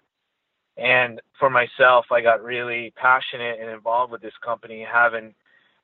And 0.77 1.22
for 1.39 1.50
myself, 1.50 2.05
I 2.12 2.22
got 2.22 2.43
really 2.43 2.93
passionate 2.96 3.60
and 3.60 3.70
involved 3.70 4.12
with 4.12 4.22
this 4.22 4.34
company, 4.43 4.86
having 4.91 5.34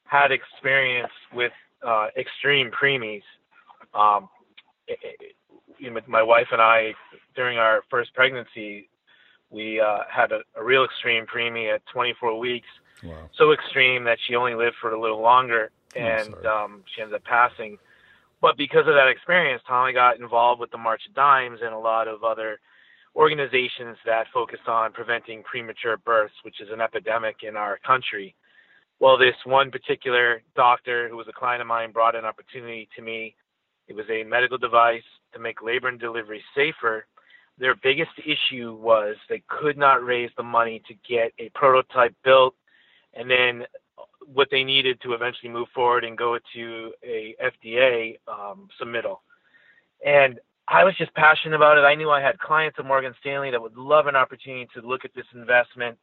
had 0.04 0.32
experience 0.32 1.12
with 1.34 1.52
uh, 1.86 2.08
extreme 2.18 2.72
preemies. 2.72 3.22
Um, 3.94 4.30
it, 4.88 5.00
it, 5.80 6.08
my 6.08 6.24
wife 6.24 6.48
and 6.52 6.62
I, 6.62 6.94
during 7.36 7.58
our 7.58 7.84
first 7.90 8.14
pregnancy, 8.14 8.90
we 9.50 9.80
uh, 9.80 10.00
had 10.12 10.32
a, 10.32 10.40
a 10.56 10.64
real 10.64 10.84
extreme 10.84 11.26
preemie 11.26 11.74
at 11.74 11.82
24 11.94 12.38
weeks. 12.38 12.68
Wow. 13.04 13.30
So 13.38 13.52
extreme 13.52 14.04
that 14.06 14.18
she 14.28 14.36
only 14.36 14.56
lived 14.56 14.76
for 14.82 14.92
a 14.92 15.00
little 15.00 15.22
longer 15.22 15.72
and 15.96 16.36
oh, 16.46 16.66
um, 16.66 16.84
she 16.94 17.02
ended 17.02 17.16
up 17.16 17.24
passing. 17.24 17.78
But 18.42 18.58
because 18.58 18.88
of 18.88 18.94
that 18.94 19.10
experience, 19.10 19.62
Tommy 19.68 19.94
got 19.94 20.20
involved 20.20 20.62
with 20.62 20.72
the 20.72 20.78
March 20.78 21.02
of 21.08 21.16
Dimes 21.16 21.60
and 21.64 21.74
a 21.74 21.78
lot 21.78 22.08
of 22.08 22.24
other 22.24 22.60
organizations 23.16 23.98
that 24.06 24.28
focus 24.34 24.60
on 24.68 24.94
preventing 24.94 25.44
premature 25.44 25.98
births, 25.98 26.36
which 26.44 26.62
is 26.62 26.70
an 26.72 26.80
epidemic 26.80 27.38
in 27.44 27.58
our 27.58 27.80
country. 27.86 28.36
Well, 29.00 29.18
this 29.18 29.36
one 29.46 29.72
particular 29.72 30.42
doctor 30.56 31.10
who 31.10 31.18
was 31.18 31.28
a 31.28 31.34
client 31.34 31.62
of 31.62 31.68
mine 31.68 31.92
brought 31.92 32.16
an 32.16 32.26
opportunity 32.26 32.88
to 32.96 33.02
me. 33.02 33.36
It 33.88 33.96
was 33.96 34.06
a 34.10 34.24
medical 34.24 34.58
device 34.58 35.04
to 35.34 35.40
make 35.40 35.62
labor 35.62 35.88
and 35.88 36.00
delivery 36.00 36.44
safer. 36.56 37.08
Their 37.58 37.76
biggest 37.76 38.12
issue 38.20 38.74
was 38.74 39.16
they 39.28 39.42
could 39.48 39.78
not 39.78 40.04
raise 40.04 40.30
the 40.38 40.44
money 40.44 40.82
to 40.88 40.94
get 41.08 41.34
a 41.40 41.50
prototype 41.56 42.16
built 42.24 42.56
and 43.14 43.30
then 43.30 43.66
what 44.34 44.48
they 44.52 44.64
needed 44.64 45.02
to 45.02 45.14
eventually 45.14 45.52
move 45.52 45.68
forward 45.74 46.04
and 46.04 46.18
go 46.18 46.38
to 46.54 46.94
a 47.04 47.36
FDA 47.44 48.20
um, 48.28 48.70
submittal. 48.80 49.18
And 50.06 50.40
I 50.68 50.84
was 50.84 50.96
just 50.98 51.14
passionate 51.16 51.56
about 51.56 51.78
it. 51.78 51.82
I 51.82 51.96
knew 51.96 52.12
I 52.12 52.22
had 52.22 52.38
clients 52.38 52.78
at 52.78 52.86
Morgan 52.86 53.14
Stanley 53.20 53.50
that 53.52 53.62
would 53.62 53.76
love 53.76 54.06
an 54.06 54.16
opportunity 54.16 54.68
to 54.76 54.88
look 54.88 55.04
at 55.04 55.14
this 55.16 55.26
investment. 55.34 55.98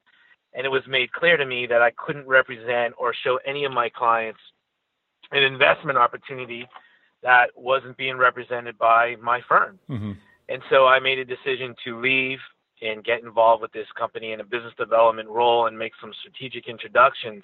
And 0.55 0.67
it 0.67 0.71
was 0.71 0.83
made 0.89 1.13
clear 1.13 1.37
to 1.37 1.47
me 1.47 1.67
that 1.67 1.83
I 1.83 1.93
couldn't 1.93 2.27
represent 2.27 2.95
or 2.99 3.15
show 3.15 3.39
any 3.47 3.65
of 3.65 3.73
my 3.73 3.89
clients 3.89 4.41
an 5.33 5.43
investment 5.43 5.99
opportunity 5.99 6.67
that 7.23 7.51
wasn't 7.57 7.97
being 7.97 8.17
represented 8.17 8.79
by 8.79 9.17
my 9.17 9.41
firm. 9.49 9.79
Mm-hmm. 9.89 10.13
And 10.49 10.63
so 10.71 10.87
I 10.87 11.01
made 11.01 11.19
a 11.19 11.25
decision 11.25 11.75
to 11.85 12.01
leave 12.01 12.39
and 12.83 13.05
get 13.05 13.23
involved 13.23 13.63
with 13.63 13.73
this 13.73 13.87
company 13.99 14.33
in 14.33 14.41
a 14.41 14.45
business 14.45 14.73
development 14.79 15.29
role 15.29 15.67
and 15.67 15.79
make 15.79 15.93
some 16.01 16.13
strategic 16.21 16.69
introductions 16.69 17.43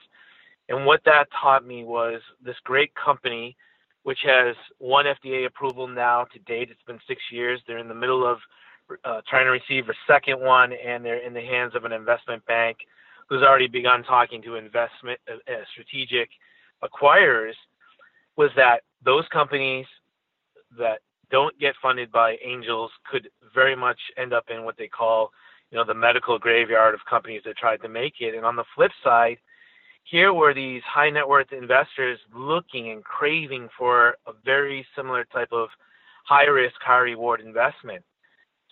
and 0.69 0.87
what 0.87 1.03
that 1.05 1.27
taught 1.41 1.67
me 1.67 1.85
was 1.85 2.21
this 2.45 2.57
great 2.65 2.93
company, 2.95 3.57
which 4.05 4.21
has 4.25 4.57
one 4.79 5.07
FDA 5.07 5.47
approval 5.47 5.87
now 5.87 6.25
to 6.33 6.39
date. 6.41 6.71
It's 6.71 6.83
been 6.87 7.01
six 7.07 7.21
years. 7.31 7.61
They're 7.67 7.79
in 7.79 7.89
the 7.89 7.95
middle 7.95 8.27
of 8.27 8.39
uh, 9.05 9.21
trying 9.29 9.47
to 9.47 9.51
receive 9.51 9.89
a 9.89 9.95
second 10.07 10.41
one, 10.41 10.73
and 10.73 11.05
they're 11.05 11.25
in 11.25 11.35
the 11.35 11.41
hands 11.41 11.75
of 11.75 11.85
an 11.85 11.93
investment 11.93 12.45
bank 12.47 12.79
who's 13.29 13.43
already 13.43 13.69
begun 13.69 14.03
talking 14.03 14.43
to 14.43 14.57
investment 14.57 15.19
uh, 15.29 15.35
uh, 15.51 15.57
strategic 15.73 16.31
acquirers. 16.83 17.55
Was 18.37 18.51
that 18.57 18.81
those 19.05 19.25
companies 19.33 19.87
that 20.79 21.01
don't 21.33 21.59
get 21.59 21.75
funded 21.83 22.13
by 22.13 22.37
angels 22.45 22.93
could 23.11 23.29
very 23.55 23.75
much 23.75 23.99
end 24.17 24.33
up 24.33 24.45
in 24.51 24.65
what 24.65 24.77
they 24.77 24.87
call, 24.87 25.33
you 25.71 25.79
know, 25.79 25.85
the 25.85 25.95
medical 25.95 26.39
graveyard 26.39 26.95
of 26.95 27.01
companies 27.09 27.43
that 27.45 27.57
tried 27.57 27.81
to 27.83 27.89
make 27.89 28.21
it. 28.21 28.35
And 28.37 28.45
on 28.45 28.55
the 28.55 28.65
flip 28.77 28.93
side, 29.03 29.39
here 30.05 30.33
were 30.35 30.53
these 30.53 30.83
high 30.83 31.11
net 31.11 31.27
worth 31.27 31.53
investors 31.53 32.19
looking 32.35 32.91
and 32.91 33.03
craving 33.03 33.69
for 33.77 34.17
a 34.27 34.33
very 34.45 34.87
similar 34.95 35.25
type 35.25 35.53
of 35.53 35.69
high 36.25 36.45
risk, 36.45 36.77
high 36.81 36.99
reward 36.99 37.41
investment. 37.41 38.05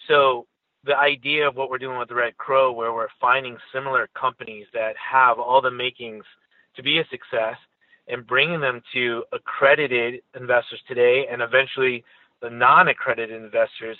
So 0.07 0.47
the 0.85 0.97
idea 0.97 1.49
of 1.49 1.57
what 1.57 1.71
we're 1.71 1.79
doing 1.79 1.99
with 1.99 2.11
Red 2.11 2.37
Crow, 2.37 2.73
where 2.73 2.93
we're 2.93 3.09
finding 3.21 3.57
similar 3.73 4.09
companies 4.19 4.67
that 4.75 4.95
have 4.97 5.39
all 5.39 5.61
the 5.63 5.71
makings 5.71 6.25
to 6.77 6.83
be 6.83 6.99
a 6.99 7.05
success 7.11 7.57
and 8.09 8.27
bringing 8.27 8.61
them 8.61 8.83
to 8.93 9.25
accredited 9.33 10.21
investors 10.39 10.81
today 10.89 11.27
and 11.31 11.41
eventually 11.43 12.05
the 12.41 12.51
non 12.51 12.89
accredited 12.89 13.43
investors, 13.43 13.97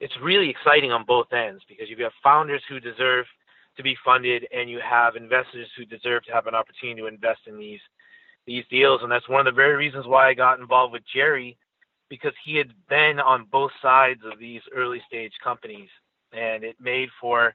it's 0.00 0.14
really 0.22 0.50
exciting 0.50 0.92
on 0.92 1.04
both 1.04 1.32
ends 1.32 1.62
because 1.68 1.88
you've 1.88 1.98
got 1.98 2.12
founders 2.22 2.62
who 2.68 2.80
deserve 2.80 3.26
to 3.76 3.82
be 3.82 3.96
funded, 4.04 4.46
and 4.54 4.70
you 4.70 4.78
have 4.78 5.16
investors 5.16 5.68
who 5.76 5.84
deserve 5.84 6.24
to 6.24 6.32
have 6.32 6.46
an 6.46 6.54
opportunity 6.54 7.00
to 7.00 7.06
invest 7.06 7.40
in 7.46 7.58
these 7.58 7.80
these 8.46 8.64
deals. 8.70 9.00
And 9.02 9.10
that's 9.10 9.28
one 9.28 9.40
of 9.40 9.46
the 9.46 9.56
very 9.56 9.74
reasons 9.74 10.06
why 10.06 10.28
I 10.28 10.34
got 10.34 10.60
involved 10.60 10.92
with 10.92 11.02
Jerry, 11.12 11.56
because 12.10 12.32
he 12.44 12.56
had 12.56 12.72
been 12.88 13.18
on 13.18 13.46
both 13.50 13.70
sides 13.80 14.20
of 14.30 14.38
these 14.38 14.60
early 14.74 15.02
stage 15.06 15.32
companies, 15.42 15.88
and 16.32 16.62
it 16.62 16.76
made 16.80 17.08
for 17.20 17.54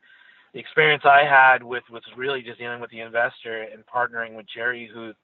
the 0.53 0.59
experience 0.59 1.03
I 1.05 1.23
had 1.23 1.63
with 1.63 1.83
was 1.91 2.01
really 2.17 2.41
just 2.41 2.57
dealing 2.57 2.81
with 2.81 2.89
the 2.89 3.01
investor 3.01 3.67
and 3.71 3.83
partnering 3.85 4.35
with 4.35 4.47
Jerry, 4.53 4.89
who's 4.91 5.15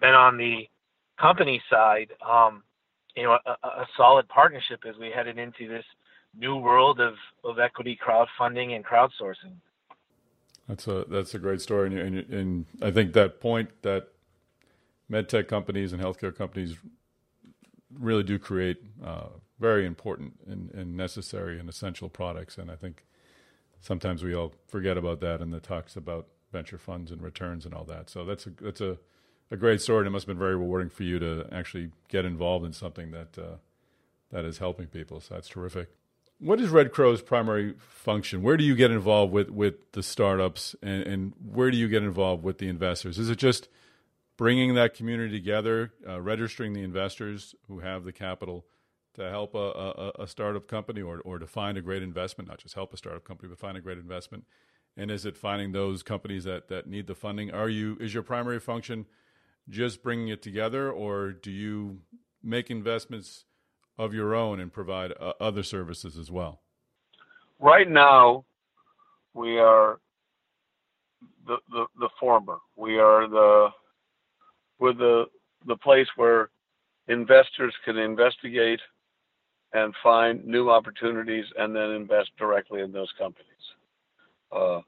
been 0.00 0.14
on 0.14 0.38
the 0.38 0.66
company 1.20 1.62
side. 1.68 2.12
Um, 2.26 2.62
you 3.16 3.24
know, 3.24 3.38
a, 3.46 3.66
a 3.66 3.86
solid 3.96 4.28
partnership 4.28 4.80
as 4.88 4.96
we 4.96 5.10
headed 5.10 5.38
into 5.38 5.68
this 5.68 5.84
new 6.38 6.56
world 6.56 7.00
of, 7.00 7.14
of 7.44 7.58
equity 7.58 7.98
crowdfunding 8.04 8.74
and 8.74 8.84
crowdsourcing. 8.84 9.54
That's 10.68 10.86
a 10.86 11.04
that's 11.08 11.34
a 11.34 11.38
great 11.40 11.60
story, 11.60 11.88
and, 11.88 11.98
and, 11.98 12.32
and 12.32 12.66
I 12.80 12.92
think 12.92 13.12
that 13.14 13.40
point 13.40 13.70
that 13.82 14.08
medtech 15.10 15.48
companies 15.48 15.92
and 15.92 16.00
healthcare 16.00 16.34
companies 16.34 16.76
really 17.98 18.22
do 18.22 18.38
create 18.38 18.76
uh, 19.04 19.30
very 19.58 19.84
important 19.84 20.34
and, 20.46 20.70
and, 20.70 20.96
necessary 20.96 21.58
and 21.58 21.68
essential 21.68 22.08
products, 22.08 22.56
and 22.56 22.70
I 22.70 22.76
think 22.76 23.04
sometimes 23.80 24.22
we 24.22 24.32
all 24.32 24.54
forget 24.68 24.96
about 24.96 25.20
that 25.20 25.40
in 25.40 25.50
the 25.50 25.58
talks 25.58 25.96
about 25.96 26.28
venture 26.52 26.78
funds 26.78 27.10
and 27.10 27.20
returns 27.20 27.64
and 27.64 27.74
all 27.74 27.84
that. 27.84 28.08
So 28.08 28.24
that's 28.24 28.46
a 28.46 28.50
that's 28.60 28.80
a, 28.80 28.98
a 29.50 29.56
great 29.56 29.80
story, 29.80 30.00
and 30.00 30.08
it 30.08 30.10
must 30.10 30.24
have 30.26 30.34
been 30.34 30.38
very 30.38 30.56
rewarding 30.56 30.90
for 30.90 31.02
you 31.02 31.18
to 31.18 31.46
actually 31.50 31.90
get 32.08 32.24
involved 32.24 32.64
in 32.64 32.72
something 32.72 33.10
that 33.10 33.38
uh, 33.38 33.56
that 34.30 34.44
is 34.44 34.58
helping 34.58 34.86
people. 34.86 35.20
So 35.20 35.34
that's 35.34 35.48
terrific. 35.48 35.88
What 36.38 36.60
is 36.60 36.70
Red 36.70 36.92
Crow's 36.92 37.20
primary 37.20 37.74
function? 37.78 38.42
Where 38.42 38.56
do 38.56 38.64
you 38.64 38.74
get 38.74 38.90
involved 38.90 39.32
with, 39.32 39.50
with 39.50 39.92
the 39.92 40.02
startups 40.02 40.74
and, 40.82 41.02
and 41.02 41.32
where 41.44 41.70
do 41.70 41.76
you 41.76 41.86
get 41.86 42.02
involved 42.02 42.42
with 42.42 42.56
the 42.56 42.68
investors? 42.68 43.18
Is 43.18 43.28
it 43.28 43.36
just 43.36 43.68
bringing 44.38 44.74
that 44.74 44.94
community 44.94 45.38
together, 45.38 45.92
uh, 46.08 46.18
registering 46.18 46.72
the 46.72 46.82
investors 46.82 47.54
who 47.68 47.80
have 47.80 48.04
the 48.04 48.12
capital 48.12 48.64
to 49.16 49.28
help 49.28 49.54
a, 49.54 49.58
a, 49.58 50.12
a, 50.20 50.26
startup 50.26 50.66
company 50.66 51.02
or, 51.02 51.20
or 51.20 51.38
to 51.38 51.46
find 51.46 51.76
a 51.76 51.82
great 51.82 52.02
investment, 52.02 52.48
not 52.48 52.56
just 52.56 52.74
help 52.74 52.94
a 52.94 52.96
startup 52.96 53.24
company, 53.24 53.50
but 53.50 53.58
find 53.58 53.76
a 53.76 53.80
great 53.82 53.98
investment? 53.98 54.44
And 54.96 55.10
is 55.10 55.26
it 55.26 55.36
finding 55.36 55.72
those 55.72 56.02
companies 56.02 56.44
that, 56.44 56.68
that 56.68 56.86
need 56.86 57.06
the 57.06 57.14
funding? 57.14 57.50
Are 57.50 57.68
you 57.68 57.98
is 58.00 58.14
your 58.14 58.22
primary 58.22 58.60
function 58.60 59.04
just 59.70 60.02
bringing 60.02 60.28
it 60.28 60.42
together, 60.42 60.90
or 60.90 61.32
do 61.32 61.50
you 61.50 62.00
make 62.42 62.70
investments 62.70 63.44
of 63.96 64.12
your 64.12 64.34
own 64.34 64.60
and 64.60 64.72
provide 64.72 65.12
uh, 65.18 65.32
other 65.40 65.62
services 65.62 66.18
as 66.18 66.30
well? 66.30 66.60
Right 67.58 67.88
now, 67.88 68.44
we 69.34 69.58
are 69.58 70.00
the, 71.46 71.58
the, 71.70 71.86
the 71.98 72.08
former. 72.18 72.58
We 72.76 72.98
are 72.98 73.28
the 73.28 73.68
we're 74.78 74.94
the 74.94 75.26
the 75.66 75.76
place 75.76 76.06
where 76.16 76.50
investors 77.08 77.74
can 77.84 77.98
investigate 77.98 78.80
and 79.72 79.94
find 80.02 80.44
new 80.44 80.70
opportunities 80.70 81.44
and 81.58 81.76
then 81.76 81.90
invest 81.90 82.30
directly 82.38 82.80
in 82.80 82.90
those 82.90 83.12
companies. 83.18 83.46
Uh, 84.50 84.80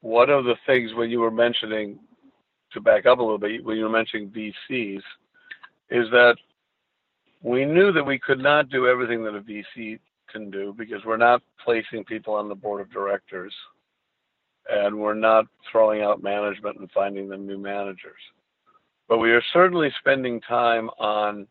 one 0.00 0.30
of 0.30 0.44
the 0.44 0.54
things 0.66 0.94
when 0.94 1.10
you 1.10 1.20
were 1.20 1.30
mentioning, 1.30 1.98
to 2.76 2.80
back 2.80 3.06
up 3.06 3.18
a 3.18 3.22
little 3.22 3.38
bit, 3.38 3.64
when 3.64 3.76
you 3.76 3.84
were 3.84 3.90
mentioning 3.90 4.30
VCs, 4.30 5.02
is 5.90 6.10
that 6.10 6.36
we 7.42 7.64
knew 7.64 7.92
that 7.92 8.04
we 8.04 8.18
could 8.18 8.38
not 8.38 8.68
do 8.70 8.86
everything 8.86 9.24
that 9.24 9.34
a 9.34 9.40
VC 9.40 9.98
can 10.30 10.50
do 10.50 10.74
because 10.76 11.04
we're 11.04 11.16
not 11.16 11.42
placing 11.64 12.04
people 12.04 12.34
on 12.34 12.48
the 12.48 12.54
board 12.54 12.80
of 12.80 12.92
directors. 12.92 13.54
and 14.68 14.98
we're 14.98 15.14
not 15.14 15.46
throwing 15.70 16.02
out 16.02 16.22
management 16.22 16.78
and 16.78 16.90
finding 16.90 17.28
them 17.28 17.46
new 17.46 17.58
managers. 17.58 18.20
But 19.08 19.18
we 19.18 19.30
are 19.30 19.42
certainly 19.52 19.90
spending 20.00 20.40
time 20.40 20.90
on 20.98 21.46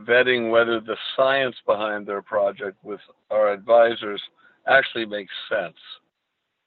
vetting 0.00 0.50
whether 0.50 0.80
the 0.80 0.96
science 1.16 1.56
behind 1.66 2.06
their 2.06 2.22
project 2.22 2.76
with 2.82 3.00
our 3.30 3.50
advisors 3.52 4.20
actually 4.66 5.06
makes 5.06 5.32
sense. 5.48 5.76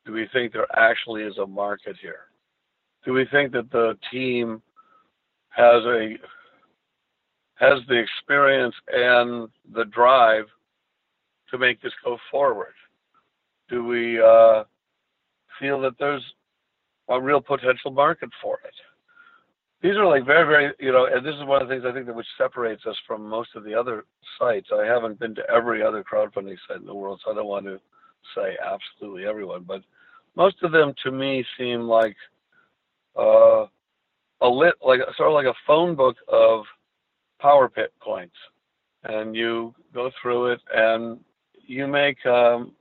Do 0.05 0.13
we 0.13 0.27
think 0.33 0.51
there 0.51 0.67
actually 0.75 1.23
is 1.23 1.37
a 1.37 1.45
market 1.45 1.95
here? 2.01 2.25
Do 3.05 3.13
we 3.13 3.25
think 3.31 3.51
that 3.53 3.71
the 3.71 3.97
team 4.11 4.61
has 5.49 5.83
a 5.85 6.15
has 7.55 7.79
the 7.87 7.99
experience 7.99 8.75
and 8.87 9.49
the 9.73 9.85
drive 9.85 10.45
to 11.51 11.57
make 11.57 11.81
this 11.81 11.93
go 12.03 12.17
forward? 12.31 12.73
Do 13.69 13.85
we 13.85 14.19
uh, 14.21 14.63
feel 15.59 15.79
that 15.81 15.93
there's 15.99 16.23
a 17.09 17.21
real 17.21 17.41
potential 17.41 17.91
market 17.91 18.29
for 18.41 18.59
it? 18.65 18.73
These 19.81 19.97
are 19.97 20.05
like 20.05 20.25
very, 20.25 20.47
very, 20.47 20.73
you 20.79 20.91
know, 20.93 21.05
and 21.05 21.25
this 21.25 21.35
is 21.35 21.45
one 21.45 21.61
of 21.61 21.67
the 21.67 21.73
things 21.73 21.83
I 21.85 21.91
think 21.91 22.05
that 22.05 22.15
which 22.15 22.25
separates 22.37 22.85
us 22.85 22.95
from 23.05 23.27
most 23.27 23.49
of 23.55 23.65
the 23.65 23.73
other 23.73 24.05
sites. 24.39 24.69
I 24.73 24.85
haven't 24.85 25.19
been 25.19 25.35
to 25.35 25.49
every 25.49 25.83
other 25.83 26.03
crowdfunding 26.03 26.55
site 26.67 26.79
in 26.79 26.85
the 26.85 26.95
world, 26.95 27.21
so 27.23 27.31
I 27.31 27.35
don't 27.35 27.47
want 27.47 27.65
to 27.65 27.79
say 28.35 28.57
absolutely 28.63 29.25
everyone, 29.25 29.63
but 29.63 29.81
most 30.35 30.55
of 30.63 30.71
them 30.71 30.93
to 31.03 31.11
me 31.11 31.45
seem 31.57 31.81
like 31.81 32.15
uh, 33.17 33.65
a 34.41 34.47
lit, 34.47 34.75
like 34.85 34.99
sort 35.17 35.29
of 35.29 35.33
like 35.33 35.45
a 35.45 35.53
phone 35.65 35.95
book 35.95 36.17
of 36.27 36.63
power 37.39 37.69
pit 37.69 37.93
points, 38.01 38.35
and 39.03 39.35
you 39.35 39.73
go 39.93 40.11
through 40.21 40.53
it 40.53 40.61
and 40.73 41.19
you 41.65 41.87
make, 41.87 42.23
um, 42.25 42.73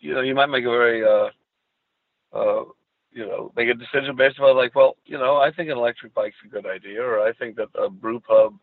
you 0.00 0.14
know, 0.14 0.20
you 0.20 0.34
might 0.34 0.46
make 0.46 0.64
a 0.64 0.70
very 0.70 1.04
uh, 1.04 1.28
uh, 2.36 2.64
you 3.12 3.26
know, 3.26 3.52
make 3.56 3.68
a 3.68 3.74
decision 3.74 4.14
based 4.16 4.38
on 4.38 4.56
like, 4.56 4.74
well, 4.74 4.96
you 5.04 5.18
know, 5.18 5.36
I 5.36 5.50
think 5.50 5.70
an 5.70 5.78
electric 5.78 6.14
bike's 6.14 6.36
a 6.44 6.48
good 6.48 6.66
idea, 6.66 7.02
or 7.02 7.20
I 7.20 7.32
think 7.32 7.56
that 7.56 7.68
a 7.74 7.88
brew 7.88 8.20
pub 8.20 8.54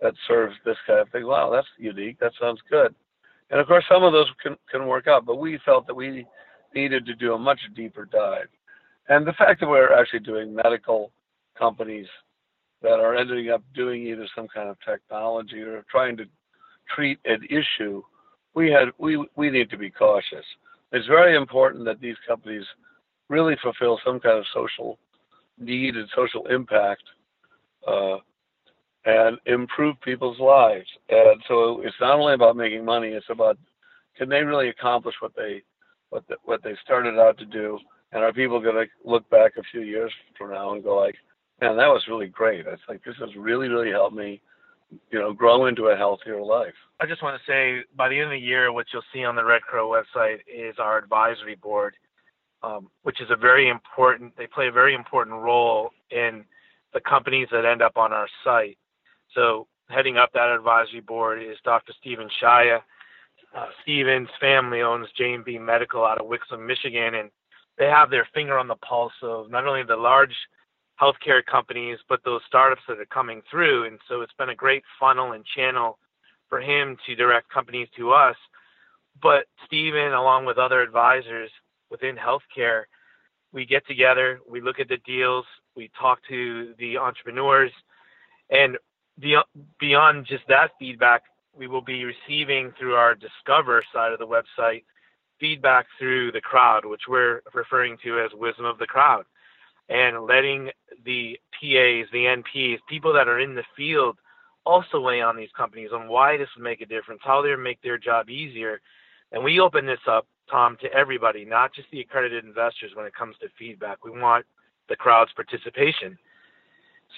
that 0.00 0.14
serves 0.28 0.54
this 0.64 0.76
kind 0.86 1.00
of 1.00 1.08
thing, 1.10 1.26
wow, 1.26 1.50
that's 1.50 1.66
unique. 1.78 2.18
That 2.20 2.32
sounds 2.40 2.60
good. 2.70 2.94
And 3.50 3.60
of 3.60 3.66
course, 3.66 3.84
some 3.90 4.02
of 4.02 4.12
those 4.12 4.28
can 4.42 4.56
can 4.70 4.86
work 4.86 5.06
out, 5.06 5.24
but 5.24 5.38
we 5.38 5.58
felt 5.64 5.86
that 5.86 5.94
we 5.94 6.26
needed 6.74 7.06
to 7.06 7.14
do 7.14 7.34
a 7.34 7.38
much 7.38 7.60
deeper 7.74 8.04
dive. 8.04 8.48
And 9.08 9.26
the 9.26 9.32
fact 9.34 9.60
that 9.60 9.68
we're 9.68 9.92
actually 9.92 10.20
doing 10.20 10.54
medical 10.54 11.12
companies 11.58 12.06
that 12.82 13.00
are 13.00 13.16
ending 13.16 13.50
up 13.50 13.62
doing 13.74 14.06
either 14.06 14.26
some 14.34 14.48
kind 14.48 14.68
of 14.68 14.76
technology 14.86 15.60
or 15.60 15.84
trying 15.90 16.16
to 16.16 16.24
treat 16.94 17.18
an 17.24 17.46
issue, 17.50 18.02
we 18.54 18.70
had 18.70 18.88
we 18.98 19.24
we 19.36 19.50
need 19.50 19.70
to 19.70 19.78
be 19.78 19.90
cautious. 19.90 20.44
It's 20.92 21.06
very 21.06 21.36
important 21.36 21.84
that 21.84 22.00
these 22.00 22.16
companies 22.26 22.64
really 23.28 23.56
fulfill 23.62 23.98
some 24.04 24.20
kind 24.20 24.38
of 24.38 24.44
social 24.54 24.98
need 25.58 25.96
and 25.96 26.08
social 26.14 26.46
impact 26.46 27.02
uh, 27.86 28.16
and 29.04 29.38
improve 29.46 30.00
people's 30.00 30.38
lives. 30.38 30.86
And 31.08 31.42
so 31.48 31.80
it's 31.82 31.96
not 32.00 32.18
only 32.18 32.34
about 32.34 32.56
making 32.56 32.84
money; 32.84 33.08
it's 33.08 33.30
about 33.30 33.58
can 34.16 34.28
they 34.28 34.42
really 34.42 34.68
accomplish 34.68 35.14
what 35.20 35.34
they 35.36 35.62
what 36.10 36.26
the, 36.28 36.36
what 36.44 36.62
they 36.62 36.74
started 36.84 37.18
out 37.18 37.38
to 37.38 37.44
do, 37.44 37.78
and 38.12 38.22
are 38.22 38.32
people 38.32 38.60
going 38.60 38.76
to 38.76 38.86
look 39.04 39.28
back 39.30 39.52
a 39.58 39.62
few 39.70 39.82
years 39.82 40.12
from 40.38 40.50
now 40.50 40.74
and 40.74 40.82
go 40.82 40.96
like, 40.96 41.16
"Man, 41.60 41.76
that 41.76 41.88
was 41.88 42.06
really 42.08 42.28
great. 42.28 42.66
It's 42.66 42.82
like 42.88 43.04
this 43.04 43.16
has 43.20 43.34
really 43.36 43.68
really 43.68 43.90
helped 43.90 44.16
me." 44.16 44.40
you 45.10 45.18
know, 45.18 45.32
grow 45.32 45.66
into 45.66 45.86
a 45.86 45.96
healthier 45.96 46.40
life. 46.40 46.72
I 47.00 47.06
just 47.06 47.20
want 47.20 47.36
to 47.36 47.50
say 47.50 47.84
by 47.96 48.08
the 48.08 48.14
end 48.14 48.26
of 48.26 48.30
the 48.30 48.38
year, 48.38 48.70
what 48.72 48.86
you'll 48.92 49.02
see 49.12 49.24
on 49.24 49.34
the 49.34 49.44
Red 49.44 49.62
Crow 49.62 49.90
website 49.90 50.38
is 50.46 50.76
our 50.78 50.96
advisory 50.96 51.56
board 51.56 51.96
um, 52.62 52.88
which 53.02 53.20
is 53.20 53.28
a 53.30 53.36
very 53.36 53.68
important. 53.68 54.36
They 54.36 54.46
play 54.46 54.68
a 54.68 54.72
very 54.72 54.94
important 54.94 55.36
role 55.36 55.90
in 56.10 56.44
the 56.94 57.00
companies 57.00 57.48
that 57.52 57.64
end 57.64 57.82
up 57.82 57.96
on 57.96 58.12
our 58.12 58.28
site. 58.44 58.78
So 59.34 59.66
heading 59.88 60.16
up 60.16 60.30
that 60.32 60.48
advisory 60.48 61.00
board 61.00 61.42
is 61.42 61.56
Dr. 61.64 61.92
Stephen 62.00 62.28
Shaya. 62.42 62.80
Uh, 63.56 63.66
Stephen's 63.82 64.28
family 64.40 64.82
owns 64.82 65.08
J&B 65.16 65.58
Medical 65.58 66.04
out 66.04 66.20
of 66.20 66.26
Wixom, 66.26 66.66
Michigan, 66.66 67.14
and 67.14 67.30
they 67.78 67.86
have 67.86 68.10
their 68.10 68.28
finger 68.32 68.58
on 68.58 68.68
the 68.68 68.76
pulse 68.76 69.12
of 69.22 69.50
not 69.50 69.66
only 69.66 69.82
the 69.82 69.96
large 69.96 70.34
healthcare 71.00 71.44
companies, 71.44 71.98
but 72.08 72.20
those 72.24 72.40
startups 72.46 72.82
that 72.88 72.98
are 72.98 73.06
coming 73.06 73.42
through. 73.50 73.84
And 73.84 73.98
so 74.08 74.22
it's 74.22 74.32
been 74.38 74.48
a 74.48 74.54
great 74.54 74.82
funnel 74.98 75.32
and 75.32 75.44
channel 75.44 75.98
for 76.48 76.60
him 76.60 76.96
to 77.06 77.14
direct 77.14 77.50
companies 77.50 77.88
to 77.96 78.12
us. 78.12 78.36
But 79.22 79.46
Stephen, 79.66 80.12
along 80.12 80.46
with 80.46 80.58
other 80.58 80.80
advisors, 80.80 81.50
within 81.90 82.16
healthcare, 82.16 82.84
we 83.52 83.66
get 83.66 83.86
together, 83.86 84.40
we 84.48 84.60
look 84.60 84.80
at 84.80 84.88
the 84.88 84.98
deals, 85.06 85.44
we 85.74 85.90
talk 85.98 86.18
to 86.28 86.74
the 86.78 86.98
entrepreneurs, 86.98 87.72
and 88.50 88.76
beyond 89.18 90.26
just 90.26 90.44
that 90.48 90.70
feedback, 90.78 91.22
we 91.56 91.66
will 91.66 91.80
be 91.80 92.04
receiving 92.04 92.72
through 92.78 92.94
our 92.94 93.14
Discover 93.14 93.82
side 93.92 94.12
of 94.12 94.18
the 94.18 94.26
website 94.26 94.84
feedback 95.40 95.86
through 95.98 96.32
the 96.32 96.40
crowd, 96.40 96.84
which 96.84 97.02
we're 97.08 97.40
referring 97.54 97.96
to 98.04 98.20
as 98.20 98.30
wisdom 98.34 98.64
of 98.64 98.78
the 98.78 98.86
crowd, 98.86 99.24
and 99.88 100.26
letting 100.26 100.70
the 101.04 101.38
PAs, 101.52 102.08
the 102.12 102.42
NPs, 102.56 102.78
people 102.88 103.12
that 103.12 103.28
are 103.28 103.40
in 103.40 103.54
the 103.54 103.64
field 103.76 104.18
also 104.64 105.00
weigh 105.00 105.20
on 105.20 105.36
these 105.36 105.50
companies 105.56 105.90
on 105.92 106.08
why 106.08 106.36
this 106.36 106.48
would 106.56 106.64
make 106.64 106.80
a 106.80 106.86
difference, 106.86 107.20
how 107.24 107.40
they 107.40 107.54
make 107.54 107.80
their 107.82 107.98
job 107.98 108.28
easier. 108.28 108.80
And 109.32 109.44
we 109.44 109.60
open 109.60 109.86
this 109.86 110.00
up 110.08 110.26
Tom, 110.50 110.76
to 110.80 110.92
everybody, 110.92 111.44
not 111.44 111.74
just 111.74 111.88
the 111.90 112.00
accredited 112.00 112.44
investors 112.44 112.92
when 112.94 113.06
it 113.06 113.14
comes 113.14 113.36
to 113.40 113.48
feedback. 113.58 114.04
We 114.04 114.10
want 114.10 114.46
the 114.88 114.96
crowd's 114.96 115.32
participation. 115.32 116.16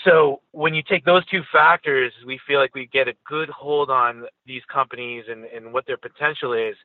So 0.04 0.40
when 0.52 0.74
you 0.74 0.82
take 0.82 1.04
those 1.04 1.24
two 1.26 1.42
factors, 1.52 2.12
we 2.26 2.38
feel 2.46 2.60
like 2.60 2.74
we 2.74 2.86
get 2.86 3.08
a 3.08 3.14
good 3.26 3.48
hold 3.48 3.90
on 3.90 4.24
these 4.46 4.62
companies 4.72 5.24
and, 5.28 5.44
and 5.44 5.72
what 5.72 5.86
their 5.86 5.96
potential 5.96 6.52
is, 6.52 6.76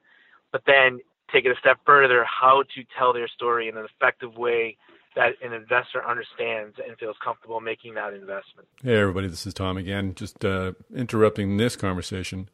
but 0.52 0.63
then 0.65 1.00
take 1.31 1.45
it 1.45 1.51
a 1.51 1.59
step 1.59 1.77
further, 1.86 2.25
how 2.25 2.63
to 2.75 2.83
tell 2.97 3.13
their 3.13 3.27
story 3.27 3.67
in 3.67 3.77
an 3.77 3.86
effective 3.86 4.36
way 4.36 4.77
that 5.15 5.33
an 5.43 5.53
investor 5.53 6.07
understands 6.07 6.75
and 6.86 6.97
feels 6.97 7.15
comfortable 7.23 7.62
making 7.62 7.93
that 7.95 8.13
investment. 8.13 8.67
Hey, 8.83 8.97
everybody, 8.97 9.27
this 9.27 9.45
is 9.45 9.53
Tom 9.53 9.77
again, 9.77 10.15
just 10.15 10.43
uh, 10.43 10.73
interrupting 10.95 11.57
this 11.57 11.75
conversation 11.75 12.49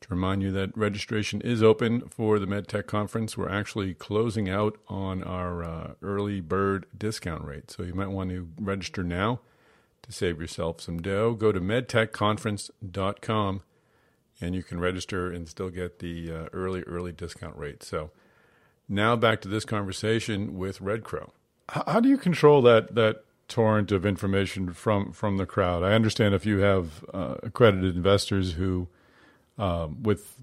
to 0.00 0.08
remind 0.10 0.42
you 0.42 0.50
that 0.50 0.76
registration 0.76 1.40
is 1.42 1.62
open 1.62 2.08
for 2.08 2.40
the 2.40 2.46
MedTech 2.46 2.86
conference. 2.86 3.38
We're 3.38 3.48
actually 3.48 3.94
closing 3.94 4.48
out 4.48 4.76
on 4.88 5.22
our 5.22 5.62
uh, 5.62 5.92
early 6.02 6.40
bird 6.40 6.86
discount 6.96 7.44
rate. 7.44 7.70
So 7.70 7.84
you 7.84 7.94
might 7.94 8.10
want 8.10 8.30
to 8.30 8.48
register 8.60 9.04
now 9.04 9.38
to 10.02 10.12
save 10.12 10.40
yourself 10.40 10.80
some 10.80 11.00
dough. 11.00 11.34
Go 11.34 11.52
to 11.52 11.60
medtechconference.com 11.60 13.62
and 14.40 14.54
you 14.54 14.62
can 14.62 14.80
register 14.80 15.30
and 15.30 15.48
still 15.48 15.70
get 15.70 15.98
the 15.98 16.32
uh, 16.32 16.46
early, 16.52 16.82
early 16.82 17.12
discount 17.12 17.56
rate. 17.56 17.82
So 17.82 18.10
now 18.88 19.16
back 19.16 19.40
to 19.42 19.48
this 19.48 19.64
conversation 19.64 20.58
with 20.58 20.80
Red 20.80 21.04
Crow. 21.04 21.32
How, 21.68 21.84
how 21.86 22.00
do 22.00 22.08
you 22.08 22.18
control 22.18 22.62
that, 22.62 22.94
that 22.94 23.24
torrent 23.48 23.92
of 23.92 24.04
information 24.06 24.72
from, 24.72 25.12
from 25.12 25.36
the 25.36 25.46
crowd? 25.46 25.82
I 25.82 25.92
understand 25.92 26.34
if 26.34 26.46
you 26.46 26.58
have 26.58 27.04
uh, 27.12 27.36
accredited 27.42 27.96
investors 27.96 28.52
who– 28.52 28.88
um, 29.58 30.02
with 30.02 30.36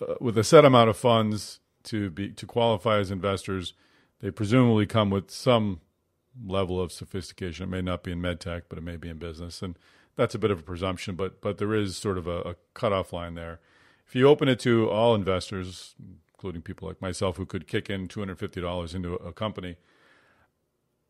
uh, 0.00 0.14
with 0.20 0.36
a 0.36 0.44
set 0.44 0.64
amount 0.64 0.90
of 0.90 0.96
funds 0.96 1.60
to 1.84 2.10
be 2.10 2.30
to 2.30 2.46
qualify 2.46 2.98
as 2.98 3.10
investors, 3.10 3.74
they 4.20 4.30
presumably 4.30 4.86
come 4.86 5.10
with 5.10 5.30
some 5.30 5.80
level 6.44 6.80
of 6.80 6.92
sophistication. 6.92 7.64
It 7.64 7.70
may 7.70 7.82
not 7.82 8.02
be 8.02 8.12
in 8.12 8.20
medtech, 8.20 8.62
but 8.68 8.78
it 8.78 8.84
may 8.84 8.96
be 8.96 9.08
in 9.08 9.18
business, 9.18 9.62
and 9.62 9.78
that's 10.16 10.34
a 10.34 10.38
bit 10.38 10.50
of 10.50 10.60
a 10.60 10.62
presumption. 10.62 11.14
But 11.14 11.40
but 11.40 11.58
there 11.58 11.74
is 11.74 11.96
sort 11.96 12.18
of 12.18 12.26
a, 12.26 12.40
a 12.40 12.56
cutoff 12.74 13.12
line 13.12 13.34
there. 13.34 13.60
If 14.06 14.14
you 14.14 14.28
open 14.28 14.48
it 14.48 14.60
to 14.60 14.88
all 14.88 15.14
investors, 15.14 15.94
including 16.34 16.62
people 16.62 16.88
like 16.88 17.00
myself 17.00 17.36
who 17.36 17.46
could 17.46 17.66
kick 17.66 17.90
in 17.90 18.08
two 18.08 18.20
hundred 18.20 18.38
fifty 18.38 18.60
dollars 18.60 18.94
into 18.94 19.14
a, 19.14 19.28
a 19.28 19.32
company, 19.32 19.76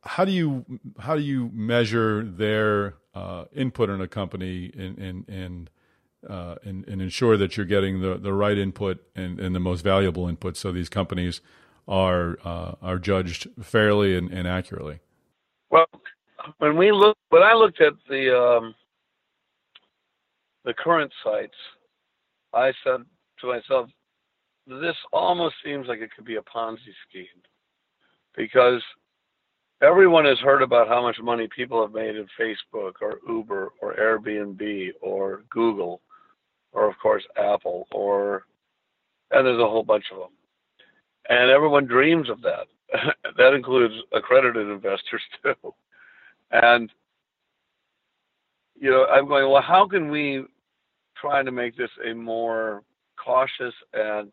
how 0.02 0.24
do 0.24 0.32
you 0.32 0.64
how 0.98 1.16
do 1.16 1.22
you 1.22 1.50
measure 1.52 2.22
their 2.24 2.94
uh, 3.14 3.44
input 3.54 3.90
in 3.90 4.00
a 4.00 4.08
company 4.08 4.72
and 4.76 4.98
and 4.98 5.28
and 5.28 5.70
uh, 6.28 6.56
and, 6.64 6.88
and, 6.88 7.00
ensure 7.00 7.36
that 7.36 7.56
you're 7.56 7.66
getting 7.66 8.00
the, 8.00 8.16
the 8.16 8.32
right 8.32 8.58
input 8.58 8.98
and, 9.14 9.38
and 9.38 9.54
the 9.54 9.60
most 9.60 9.82
valuable 9.82 10.26
input 10.26 10.56
so 10.56 10.72
these 10.72 10.88
companies 10.88 11.40
are 11.86 12.38
uh, 12.44 12.74
are 12.82 12.98
judged 12.98 13.46
fairly 13.62 14.16
and, 14.16 14.32
and, 14.32 14.48
accurately? 14.48 14.98
Well, 15.70 15.86
when 16.58 16.76
we 16.76 16.90
look 16.90 17.16
when 17.28 17.42
I 17.42 17.52
looked 17.52 17.80
at 17.80 17.92
the 18.08 18.36
um, 18.36 18.74
the 20.66 20.74
current 20.74 21.10
sites, 21.24 21.54
I 22.52 22.72
said 22.84 23.04
to 23.40 23.46
myself, 23.46 23.88
this 24.66 24.96
almost 25.12 25.54
seems 25.64 25.86
like 25.86 26.00
it 26.00 26.10
could 26.14 26.26
be 26.26 26.36
a 26.36 26.42
Ponzi 26.42 26.92
scheme 27.08 27.26
because 28.36 28.82
everyone 29.80 30.24
has 30.26 30.38
heard 30.40 30.62
about 30.62 30.88
how 30.88 31.00
much 31.00 31.16
money 31.22 31.48
people 31.54 31.80
have 31.80 31.94
made 31.94 32.16
in 32.16 32.26
Facebook 32.38 32.94
or 33.00 33.20
Uber 33.28 33.68
or 33.80 33.94
Airbnb 33.94 34.90
or 35.00 35.44
Google 35.50 36.02
or 36.76 36.88
of 36.88 36.98
course 37.02 37.24
Apple, 37.36 37.88
or 37.90 38.44
and 39.30 39.46
there's 39.46 39.60
a 39.60 39.66
whole 39.66 39.82
bunch 39.82 40.04
of 40.12 40.18
them. 40.18 40.28
And 41.28 41.50
everyone 41.50 41.86
dreams 41.86 42.28
of 42.30 42.42
that. 42.42 42.66
that 43.36 43.54
includes 43.54 43.94
accredited 44.12 44.68
investors 44.68 45.22
too. 45.42 45.74
And 46.52 46.90
you 48.78 48.90
know, 48.90 49.06
I'm 49.06 49.26
going, 49.26 49.50
well, 49.50 49.62
how 49.62 49.88
can 49.88 50.10
we 50.10 50.44
try 51.20 51.42
to 51.42 51.50
make 51.50 51.76
this 51.76 51.90
a 52.08 52.14
more 52.14 52.82
cautious 53.22 53.74
and 53.94 54.30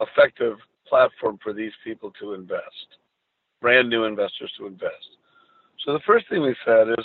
effective 0.00 0.56
platform 0.88 1.38
for 1.42 1.52
these 1.52 1.72
people 1.84 2.12
to 2.20 2.34
invest, 2.34 2.98
brand 3.60 3.88
new 3.88 4.04
investors 4.04 4.52
to 4.58 4.66
invest? 4.66 5.16
So 5.84 5.92
the 5.92 6.00
first 6.06 6.28
thing 6.28 6.42
we 6.42 6.56
said 6.64 6.88
is 6.88 7.04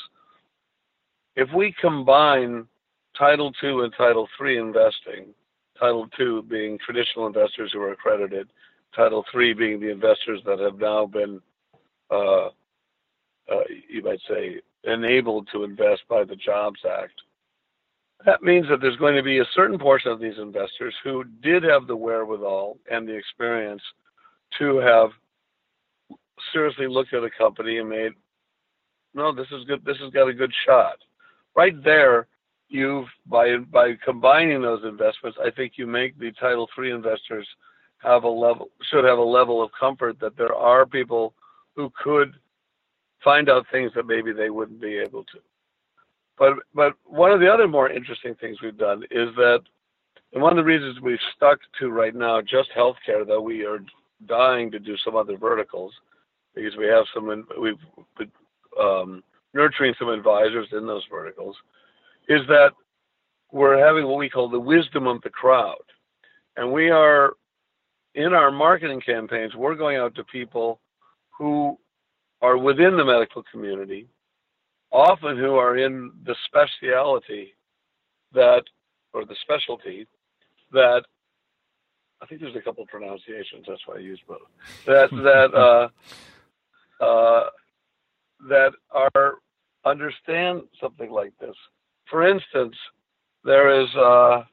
if 1.36 1.50
we 1.56 1.74
combine 1.80 2.68
Title 3.18 3.52
II 3.64 3.84
and 3.84 3.94
Title 3.98 4.28
III 4.42 4.58
investing, 4.58 5.34
Title 5.80 6.08
II 6.20 6.42
being 6.42 6.78
traditional 6.84 7.28
investors 7.28 7.72
who 7.74 7.82
are 7.82 7.92
accredited, 7.92 8.50
Title 8.96 9.24
III 9.36 9.54
being 9.54 9.80
the 9.80 9.92
investors 9.92 10.42
that 10.46 10.60
have 10.60 10.78
now 10.80 11.06
been, 11.06 11.42
uh, 12.10 12.48
uh, 12.48 13.64
you 13.90 14.04
might 14.04 14.20
say, 14.28 14.62
enabled 14.84 15.48
to 15.52 15.64
invest 15.64 16.02
by 16.10 16.24
the 16.24 16.36
Jobs 16.36 16.80
Act. 16.86 17.14
That 18.26 18.44
means 18.44 18.68
that 18.70 18.82
there's 18.82 18.98
going 18.98 19.16
to 19.16 19.24
be 19.24 19.40
a 19.40 19.46
certain 19.56 19.80
portion 19.80 20.12
of 20.12 20.20
these 20.20 20.38
investors 20.38 20.94
who 21.04 21.24
did 21.42 21.64
have 21.64 21.88
the 21.88 21.96
wherewithal 21.96 22.78
and 22.90 23.08
the 23.08 23.16
experience 23.16 23.82
to 24.60 24.78
have 24.78 25.10
seriously 26.54 26.88
looked 26.88 27.14
at 27.14 27.24
a 27.24 27.30
company 27.32 27.78
and 27.78 27.90
made, 27.90 28.12
no, 29.14 29.34
this 29.34 29.48
is 29.52 29.66
good. 29.66 29.84
This 29.86 29.98
has 30.02 30.12
got 30.12 30.28
a 30.28 30.34
good 30.34 30.52
shot. 30.66 30.98
Right 31.56 31.82
there, 31.84 32.28
you've 32.70 33.08
by 33.26 33.58
by 33.58 33.94
combining 34.04 34.62
those 34.62 34.84
investments, 34.84 35.38
I 35.44 35.52
think 35.52 35.74
you 35.76 35.86
make 35.86 36.18
the 36.18 36.32
Title 36.40 36.68
III 36.78 36.92
investors 36.92 37.48
have 37.98 38.24
a 38.24 38.30
level 38.30 38.70
should 38.90 39.04
have 39.04 39.18
a 39.18 39.24
level 39.24 39.62
of 39.62 39.72
comfort 39.78 40.20
that 40.20 40.38
there 40.38 40.56
are 40.56 40.86
people 40.86 41.34
who 41.76 41.92
could 42.02 42.34
find 43.24 43.50
out 43.50 43.66
things 43.72 43.92
that 43.96 44.08
maybe 44.08 44.32
they 44.34 44.50
wouldn't 44.50 44.82
be 44.82 44.98
able 44.98 45.24
to. 45.26 45.40
But 46.42 46.54
but 46.74 46.94
one 47.06 47.32
of 47.32 47.40
the 47.40 47.48
other 47.48 47.68
more 47.68 47.92
interesting 47.92 48.34
things 48.34 48.64
we've 48.64 48.76
done 48.76 49.04
is 49.12 49.30
that, 49.36 49.60
and 50.34 50.42
one 50.42 50.52
of 50.52 50.58
the 50.58 50.64
reasons 50.64 51.00
we've 51.00 51.20
stuck 51.36 51.60
to 51.80 51.92
right 51.92 52.16
now 52.16 52.42
just 52.42 52.72
healthcare, 52.76 53.28
though 53.28 53.42
we 53.42 53.64
are 53.64 53.78
dying 54.26 54.72
to 54.72 54.80
do 54.80 54.98
some 55.06 55.16
other 55.16 55.38
verticals, 55.38 55.94
because 56.56 56.76
we 56.78 56.88
have 56.88 57.06
some 57.14 57.46
we've 57.62 57.76
been 58.18 58.32
um, 58.82 59.24
nurturing 59.54 59.94
some 60.00 60.10
advisors 60.10 60.68
in 60.72 60.88
those 60.88 61.04
verticals, 61.12 61.56
is 62.28 62.42
that 62.48 62.72
we're 63.52 63.78
having 63.78 64.08
what 64.08 64.18
we 64.18 64.28
call 64.28 64.50
the 64.50 64.60
wisdom 64.60 65.06
of 65.06 65.22
the 65.22 65.30
crowd, 65.30 65.86
and 66.58 66.72
we 66.72 66.90
are 66.90 67.34
in 68.16 68.34
our 68.34 68.50
marketing 68.50 69.00
campaigns, 69.00 69.54
we're 69.54 69.76
going 69.76 69.98
out 69.98 70.16
to 70.16 70.24
people 70.24 70.80
who 71.38 71.78
are 72.42 72.58
within 72.58 72.98
the 72.98 73.06
medical 73.06 73.44
community, 73.52 74.08
often 74.92 75.38
who 75.38 75.56
are 75.56 75.78
in 75.78 76.12
the 76.26 76.36
specialty 76.46 77.54
that, 78.34 78.64
or 79.14 79.26
the 79.26 79.36
specialty 79.42 80.08
that, 80.72 81.04
I 82.22 82.26
think 82.28 82.42
there's 82.42 82.56
a 82.56 82.62
couple 82.62 82.84
of 82.84 82.90
pronunciations. 82.90 83.66
That's 83.68 83.82
why 83.88 83.96
I 83.96 84.00
use 84.00 84.20
both. 84.28 84.40
That 84.86 85.10
that 85.12 85.90
uh, 87.02 87.04
uh, 87.04 87.50
that 88.48 88.72
are 88.92 89.36
understand 89.86 90.62
something 90.80 91.12
like 91.12 91.34
this. 91.40 91.56
For 92.10 92.28
instance, 92.28 92.76
there 93.44 93.82
is, 93.82 93.88
uh, 93.96 94.44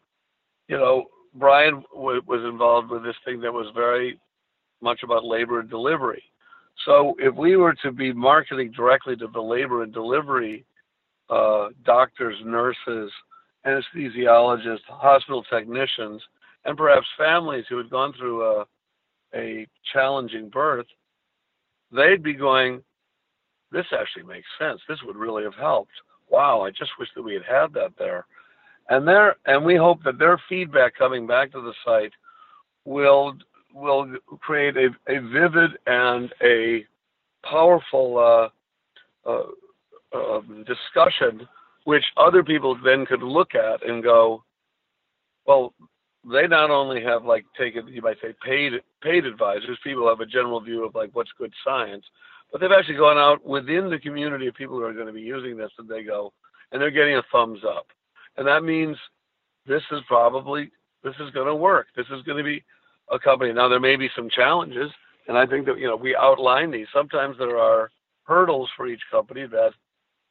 you 0.68 0.79
know, 0.79 1.05
Brian 1.35 1.85
w- 1.94 2.22
was 2.27 2.42
involved 2.44 2.90
with 2.90 3.03
this 3.03 3.16
thing 3.24 3.40
that 3.40 3.53
was 3.53 3.66
very 3.74 4.18
much 4.81 5.03
about 5.03 5.24
labor 5.24 5.61
and 5.61 5.68
delivery. 5.68 6.22
So 6.85 7.14
if 7.19 7.35
we 7.35 7.57
were 7.57 7.75
to 7.83 7.93
be 7.93 8.12
marketing 8.12 8.73
directly 8.73 9.17
to 9.17 9.27
the 9.27 9.41
labor 9.41 9.83
and 9.83 9.93
delivery 9.93 10.64
uh, 11.29 11.69
doctors, 11.85 12.37
nurses, 12.45 13.11
anesthesiologists, 13.67 14.87
hospital 14.87 15.43
technicians, 15.45 16.23
and 16.64 16.77
perhaps 16.77 17.07
families 17.17 17.64
who 17.69 17.77
had 17.77 17.91
gone 17.91 18.12
through 18.14 18.45
a, 18.45 18.64
a 19.35 19.67
challenging 19.93 20.49
birth, 20.49 20.87
they'd 21.93 22.23
be 22.23 22.35
going, 22.35 22.83
this 23.71 23.87
actually 23.93 24.23
makes 24.25 24.47
sense. 24.59 24.81
This 24.88 24.99
would 25.05 25.17
really 25.17 25.45
have 25.45 25.55
helped. 25.55 25.93
Wow, 26.31 26.62
I 26.62 26.71
just 26.71 26.91
wish 26.99 27.09
that 27.14 27.23
we 27.23 27.35
had 27.35 27.45
had 27.45 27.73
that 27.75 27.93
there. 27.99 28.27
And 28.88 29.07
there, 29.07 29.37
and 29.47 29.64
we 29.64 29.77
hope 29.77 30.03
that 30.05 30.19
their 30.19 30.41
feedback 30.49 30.95
coming 30.97 31.27
back 31.27 31.53
to 31.53 31.61
the 31.61 31.75
site 31.85 32.12
will 32.85 33.35
will 33.79 34.12
create 34.41 34.77
a, 34.77 34.88
a 35.09 35.21
vivid 35.21 35.73
and 35.87 36.33
a 36.43 36.85
powerful 37.45 38.19
uh, 39.27 39.29
uh, 39.29 40.17
uh, 40.17 40.41
discussion, 40.67 41.47
which 41.85 42.05
other 42.17 42.43
people 42.43 42.79
then 42.85 43.07
could 43.07 43.23
look 43.23 43.55
at 43.55 43.87
and 43.88 44.03
go, 44.03 44.43
well, 45.47 45.73
they 46.31 46.47
not 46.47 46.71
only 46.71 47.03
have 47.03 47.25
like 47.25 47.45
taken, 47.59 47.88
you 47.88 48.03
might 48.03 48.19
say, 48.21 48.35
paid 48.45 48.73
paid 49.03 49.25
advisors. 49.25 49.79
People 49.85 50.09
have 50.09 50.21
a 50.21 50.27
general 50.27 50.61
view 50.61 50.85
of 50.85 50.95
like 50.95 51.11
what's 51.12 51.31
good 51.38 51.53
science, 51.64 52.05
but 52.51 52.61
they've 52.61 52.73
actually 52.73 52.97
gone 52.97 53.17
out 53.17 53.45
within 53.47 53.88
the 53.88 53.99
community 53.99 54.47
of 54.47 54.55
people 54.55 54.77
who 54.77 54.85
are 54.85 54.93
going 54.93 55.07
to 55.07 55.12
be 55.12 55.21
using 55.21 55.57
this, 55.57 55.71
and 55.79 55.88
they 55.88 56.03
go, 56.03 56.33
and 56.73 56.83
they're 56.83 56.91
getting 56.91 57.17
a 57.17 57.23
thumbs 57.33 57.61
up, 57.67 57.87
and 58.37 58.47
that 58.47 58.64
means 58.64 58.97
this 59.67 59.83
is 59.93 60.01
probably 60.07 60.71
this 61.05 61.14
is 61.21 61.31
going 61.31 61.47
to 61.47 61.55
work. 61.55 61.87
This 61.97 62.07
is 62.07 62.23
going 62.23 62.38
to 62.38 62.45
be 62.45 62.62
a 63.12 63.18
company. 63.18 63.53
Now 63.53 63.68
there 63.68 63.81
may 63.81 63.97
be 63.97 64.09
some 64.14 64.29
challenges, 64.31 64.90
and 65.27 65.37
I 65.37 65.47
think 65.47 65.66
that 65.66 65.79
you 65.79 65.87
know 65.87 65.97
we 65.97 66.16
outline 66.16 66.71
these. 66.71 66.87
Sometimes 66.92 67.37
there 67.38 67.59
are 67.59 67.90
hurdles 68.25 68.68
for 68.77 68.87
each 68.87 69.03
company 69.11 69.47
that 69.47 69.71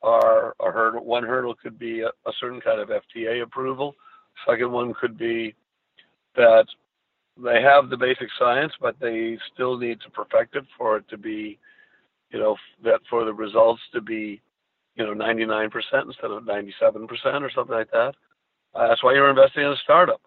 are 0.03 0.55
a 0.59 0.71
hurdle. 0.71 1.03
One 1.03 1.23
hurdle 1.23 1.55
could 1.55 1.79
be 1.79 2.01
a, 2.01 2.07
a 2.07 2.31
certain 2.39 2.61
kind 2.61 2.79
of 2.79 2.89
FDA 2.89 3.41
approval. 3.41 3.95
Second 4.47 4.71
one 4.71 4.93
could 4.99 5.17
be 5.17 5.55
that 6.35 6.65
they 7.43 7.61
have 7.61 7.89
the 7.89 7.97
basic 7.97 8.27
science, 8.37 8.73
but 8.79 8.95
they 8.99 9.37
still 9.53 9.77
need 9.77 9.99
to 10.01 10.09
perfect 10.11 10.55
it 10.55 10.65
for 10.77 10.97
it 10.97 11.09
to 11.09 11.17
be, 11.17 11.57
you 12.31 12.39
know, 12.39 12.55
that 12.83 13.01
for 13.09 13.25
the 13.25 13.33
results 13.33 13.81
to 13.93 14.01
be, 14.01 14.41
you 14.95 15.05
know, 15.05 15.13
99% 15.13 15.69
instead 16.05 16.31
of 16.31 16.43
97% 16.43 17.07
or 17.41 17.51
something 17.53 17.75
like 17.75 17.91
that. 17.91 18.13
Uh, 18.73 18.87
that's 18.87 19.03
why 19.03 19.13
you're 19.13 19.29
investing 19.29 19.63
in 19.63 19.71
a 19.71 19.77
startup. 19.83 20.21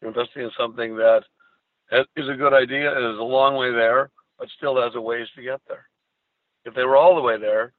You're 0.00 0.10
investing 0.10 0.42
in 0.42 0.50
something 0.58 0.96
that 0.96 1.22
is 2.16 2.28
a 2.28 2.34
good 2.34 2.52
idea 2.52 2.94
and 2.94 3.14
is 3.14 3.18
a 3.18 3.22
long 3.22 3.56
way 3.56 3.72
there, 3.72 4.10
but 4.38 4.48
still 4.56 4.80
has 4.80 4.94
a 4.94 5.00
ways 5.00 5.28
to 5.36 5.42
get 5.42 5.60
there. 5.68 5.86
If 6.64 6.74
they 6.74 6.84
were 6.84 6.96
all 6.96 7.14
the 7.14 7.22
way 7.22 7.38
there, 7.38 7.72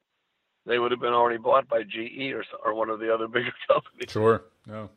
they 0.66 0.80
would 0.80 0.92
have 0.92 1.00
been 1.00 1.14
already 1.14 1.38
bought 1.38 1.68
by 1.68 1.84
GE 1.84 2.34
or 2.34 2.44
or 2.64 2.74
one 2.74 2.90
of 2.90 3.00
the 3.00 3.14
other 3.14 3.28
bigger 3.36 3.54
companies. 3.68 4.10
Sure, 4.10 4.44
no, 4.68 4.90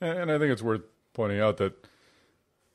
and 0.00 0.30
I 0.30 0.38
think 0.38 0.52
it's 0.52 0.62
worth 0.62 0.82
pointing 1.12 1.40
out 1.40 1.56
that 1.58 1.86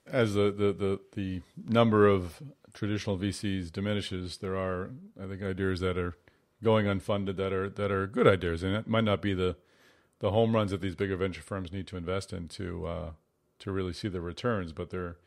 as 0.05 0.33
the 0.33 0.51
the 0.51 0.73
the, 0.73 0.99
the 1.13 1.41
number 1.67 2.07
of 2.07 2.41
traditional 2.73 3.17
VCs 3.17 3.71
diminishes, 3.71 4.37
there 4.37 4.55
are 4.55 4.91
I 5.21 5.27
think 5.27 5.41
ideas 5.41 5.79
that 5.81 5.97
are 5.97 6.15
going 6.63 6.85
unfunded 6.85 7.35
that 7.37 7.53
are 7.53 7.69
that 7.69 7.91
are 7.91 8.07
good 8.07 8.27
ideas, 8.27 8.63
and 8.63 8.75
it 8.75 8.87
might 8.87 9.03
not 9.03 9.21
be 9.21 9.33
the 9.33 9.57
the 10.19 10.31
home 10.31 10.55
runs 10.55 10.71
that 10.71 10.81
these 10.81 10.95
bigger 10.95 11.15
venture 11.15 11.41
firms 11.41 11.71
need 11.71 11.87
to 11.87 11.97
invest 11.97 12.33
in 12.33 12.47
to 12.49 12.87
uh, 12.87 13.11
to 13.59 13.71
really 13.71 13.93
see 13.93 14.07
the 14.07 14.21
returns, 14.21 14.71
but 14.71 14.89
they're 14.89 15.17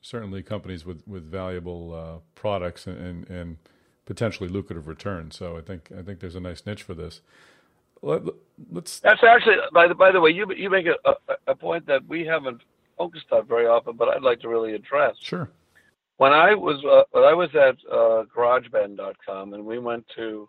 certainly 0.00 0.42
companies 0.42 0.84
with 0.84 1.02
with 1.06 1.30
valuable 1.30 1.94
uh, 1.94 2.18
products 2.34 2.86
and, 2.86 2.98
and, 2.98 3.30
and 3.30 3.56
potentially 4.06 4.48
lucrative 4.48 4.86
returns. 4.88 5.36
So 5.36 5.56
I 5.56 5.60
think 5.60 5.90
I 5.96 6.02
think 6.02 6.20
there's 6.20 6.36
a 6.36 6.40
nice 6.40 6.64
niche 6.66 6.82
for 6.82 6.94
this. 6.94 7.20
Let, 8.02 8.22
us 8.24 9.00
That's 9.00 9.22
actually 9.22 9.56
by 9.72 9.88
the 9.88 9.94
by 9.94 10.10
the 10.10 10.20
way 10.20 10.30
you 10.30 10.52
you 10.54 10.70
make 10.70 10.86
a, 10.86 10.96
a, 11.08 11.14
a 11.48 11.54
point 11.54 11.86
that 11.86 12.06
we 12.08 12.24
haven't 12.24 12.62
focused 12.96 13.26
on 13.30 13.46
very 13.46 13.66
often, 13.66 13.96
but 13.96 14.08
I'd 14.08 14.22
like 14.22 14.40
to 14.40 14.48
really 14.48 14.74
address. 14.74 15.16
Sure. 15.20 15.50
When 16.16 16.32
I 16.32 16.54
was 16.54 16.82
uh, 16.84 17.04
when 17.12 17.24
I 17.24 17.34
was 17.34 17.50
at 17.54 17.76
uh, 17.90 18.24
GarageBand.com 18.36 19.54
and 19.54 19.64
we 19.64 19.78
went 19.78 20.04
to 20.16 20.48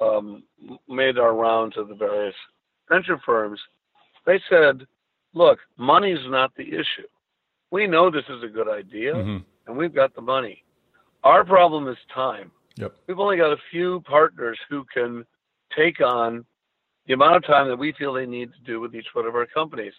um, 0.00 0.42
made 0.88 1.18
our 1.18 1.34
rounds 1.34 1.76
of 1.76 1.88
the 1.88 1.94
various 1.94 2.34
venture 2.88 3.18
firms, 3.24 3.60
they 4.26 4.40
said, 4.50 4.86
"Look, 5.34 5.60
money's 5.78 6.24
not 6.26 6.54
the 6.56 6.66
issue 6.66 7.06
we 7.76 7.86
know 7.86 8.10
this 8.10 8.24
is 8.30 8.42
a 8.42 8.48
good 8.48 8.70
idea 8.70 9.12
mm-hmm. 9.12 9.36
and 9.66 9.76
we've 9.76 9.94
got 9.94 10.14
the 10.14 10.22
money. 10.22 10.64
Our 11.24 11.44
problem 11.44 11.88
is 11.88 11.96
time. 12.14 12.50
Yep. 12.76 12.94
We've 13.06 13.18
only 13.18 13.36
got 13.36 13.52
a 13.52 13.58
few 13.70 14.00
partners 14.06 14.58
who 14.70 14.86
can 14.94 15.26
take 15.76 16.00
on 16.00 16.46
the 17.06 17.12
amount 17.12 17.36
of 17.36 17.44
time 17.44 17.68
that 17.68 17.76
we 17.76 17.92
feel 17.92 18.14
they 18.14 18.24
need 18.24 18.48
to 18.54 18.60
do 18.64 18.80
with 18.80 18.94
each 18.94 19.08
one 19.12 19.26
of 19.26 19.34
our 19.34 19.44
companies. 19.44 19.92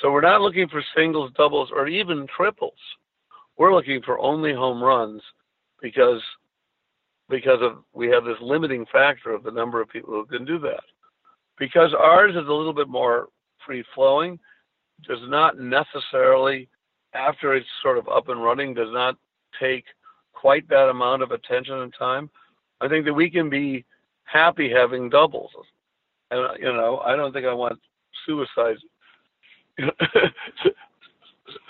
So 0.00 0.10
we're 0.10 0.22
not 0.22 0.40
looking 0.40 0.68
for 0.68 0.82
singles, 0.96 1.30
doubles, 1.36 1.68
or 1.70 1.86
even 1.86 2.26
triples. 2.34 2.78
We're 3.58 3.74
looking 3.74 4.00
for 4.00 4.18
only 4.20 4.54
home 4.54 4.82
runs 4.82 5.20
because 5.82 6.22
because 7.28 7.58
of 7.60 7.84
we 7.92 8.08
have 8.08 8.24
this 8.24 8.40
limiting 8.40 8.86
factor 8.90 9.34
of 9.34 9.42
the 9.42 9.50
number 9.50 9.82
of 9.82 9.90
people 9.90 10.14
who 10.14 10.24
can 10.24 10.46
do 10.46 10.58
that. 10.60 10.84
Because 11.58 11.92
ours 11.92 12.30
is 12.30 12.48
a 12.48 12.52
little 12.52 12.72
bit 12.72 12.88
more 12.88 13.28
free 13.66 13.84
flowing, 13.94 14.38
does 15.06 15.18
not 15.24 15.58
necessarily 15.58 16.70
after 17.14 17.54
it's 17.54 17.66
sort 17.82 17.98
of 17.98 18.08
up 18.08 18.28
and 18.28 18.42
running 18.42 18.74
does 18.74 18.92
not 18.92 19.16
take 19.60 19.84
quite 20.32 20.68
that 20.68 20.88
amount 20.88 21.22
of 21.22 21.30
attention 21.30 21.80
and 21.80 21.92
time. 21.98 22.30
I 22.80 22.88
think 22.88 23.04
that 23.06 23.14
we 23.14 23.30
can 23.30 23.50
be 23.50 23.84
happy 24.24 24.70
having 24.70 25.08
doubles. 25.08 25.50
And 26.30 26.58
you 26.58 26.72
know, 26.72 26.98
I 26.98 27.16
don't 27.16 27.32
think 27.32 27.46
I 27.46 27.54
want 27.54 27.80
suicide 28.26 28.76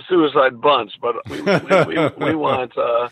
suicide 0.08 0.60
bunts, 0.60 0.94
but 1.00 1.16
we 1.30 1.40
we, 1.40 1.52
we, 1.86 2.08
we 2.18 2.34
want 2.46 2.76
uh, 2.76 3.08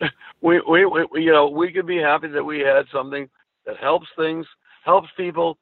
we, 0.40 0.60
we 0.68 0.84
we 0.86 1.08
you 1.14 1.32
know 1.32 1.48
we 1.48 1.72
could 1.72 1.86
be 1.86 1.98
happy 1.98 2.28
that 2.28 2.44
we 2.44 2.60
had 2.60 2.86
something 2.92 3.28
that 3.66 3.78
helps 3.78 4.06
things, 4.16 4.46
helps 4.84 5.08
people, 5.16 5.58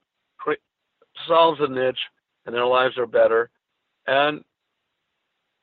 solves 1.27 1.61
a 1.61 1.69
niche, 1.69 1.99
and 2.47 2.55
their 2.55 2.67
lives 2.67 2.97
are 2.99 3.07
better. 3.07 3.51
And 4.07 4.43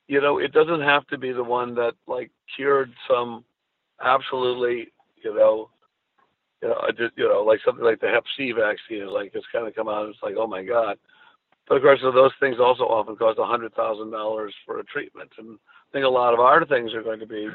you 0.08 0.22
know, 0.22 0.38
it 0.38 0.52
doesn't 0.52 0.82
have 0.82 1.06
to 1.08 1.18
be 1.18 1.32
the 1.32 1.44
one 1.44 1.76
that 1.76 1.94
like 2.08 2.32
cured 2.56 2.92
some 3.10 3.44
absolutely, 4.04 4.92
you 5.24 5.36
know, 5.36 5.70
you 6.62 6.70
know, 6.70 7.10
you 7.16 7.28
know, 7.28 7.44
like 7.44 7.60
something 7.66 7.84
like 7.84 8.00
the 8.00 8.08
Hep 8.08 8.24
C 8.38 8.52
vaccine, 8.52 9.08
like 9.08 9.32
it's 9.34 9.46
kind 9.52 9.68
of 9.68 9.76
come 9.76 9.90
out. 9.90 10.06
And 10.06 10.14
it's 10.14 10.24
like, 10.24 10.36
oh 10.38 10.48
my 10.48 10.64
god. 10.64 10.98
But 11.68 11.78
of 11.78 11.82
course, 11.82 12.00
those 12.02 12.32
things 12.40 12.58
also 12.60 12.84
often 12.84 13.16
cost 13.16 13.40
a 13.40 13.46
hundred 13.46 13.74
thousand 13.74 14.12
dollars 14.12 14.54
for 14.66 14.80
a 14.80 14.84
treatment, 14.84 15.32
and 15.38 15.58
I 15.58 15.92
think 15.92 16.06
a 16.06 16.10
lot 16.10 16.34
of 16.34 16.40
our 16.40 16.64
things 16.66 16.94
are 16.94 17.02
going 17.02 17.20
to 17.20 17.26
be, 17.26 17.48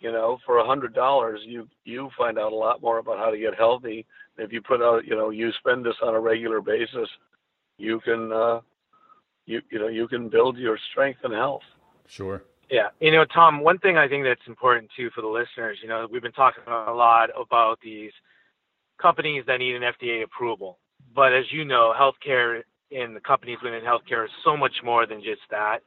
you 0.00 0.10
know, 0.10 0.38
for 0.44 0.58
a 0.58 0.66
hundred 0.66 0.94
dollars, 0.94 1.40
you 1.44 1.68
you 1.84 2.10
find 2.18 2.38
out 2.38 2.52
a 2.52 2.56
lot 2.56 2.82
more 2.82 2.98
about 2.98 3.18
how 3.18 3.30
to 3.30 3.38
get 3.38 3.54
healthy. 3.54 4.04
If 4.36 4.52
you 4.52 4.60
put 4.60 4.82
out, 4.82 5.06
you 5.06 5.14
know, 5.14 5.30
you 5.30 5.52
spend 5.60 5.86
this 5.86 5.94
on 6.02 6.14
a 6.14 6.20
regular 6.20 6.60
basis, 6.60 7.08
you 7.78 8.00
can, 8.00 8.32
uh, 8.32 8.60
you 9.46 9.60
you 9.70 9.78
know, 9.78 9.88
you 9.88 10.08
can 10.08 10.28
build 10.28 10.56
your 10.56 10.78
strength 10.90 11.20
and 11.24 11.32
health. 11.32 11.62
Sure. 12.06 12.42
Yeah, 12.70 12.88
you 13.00 13.12
know, 13.12 13.24
Tom. 13.24 13.60
One 13.60 13.78
thing 13.78 13.96
I 13.96 14.08
think 14.08 14.24
that's 14.24 14.46
important 14.46 14.90
too 14.96 15.10
for 15.14 15.20
the 15.20 15.28
listeners. 15.28 15.78
You 15.82 15.88
know, 15.88 16.06
we've 16.10 16.22
been 16.22 16.32
talking 16.32 16.62
a 16.66 16.92
lot 16.92 17.30
about 17.38 17.78
these 17.82 18.12
companies 19.00 19.44
that 19.46 19.58
need 19.58 19.76
an 19.76 19.82
FDA 19.82 20.22
approval, 20.22 20.78
but 21.14 21.32
as 21.32 21.44
you 21.52 21.64
know, 21.64 21.94
healthcare 21.98 22.62
in 22.90 23.14
the 23.14 23.20
companies 23.20 23.58
within 23.62 23.82
healthcare 23.82 24.24
is 24.24 24.30
so 24.44 24.56
much 24.56 24.72
more 24.82 25.06
than 25.06 25.22
just 25.22 25.42
that. 25.50 25.80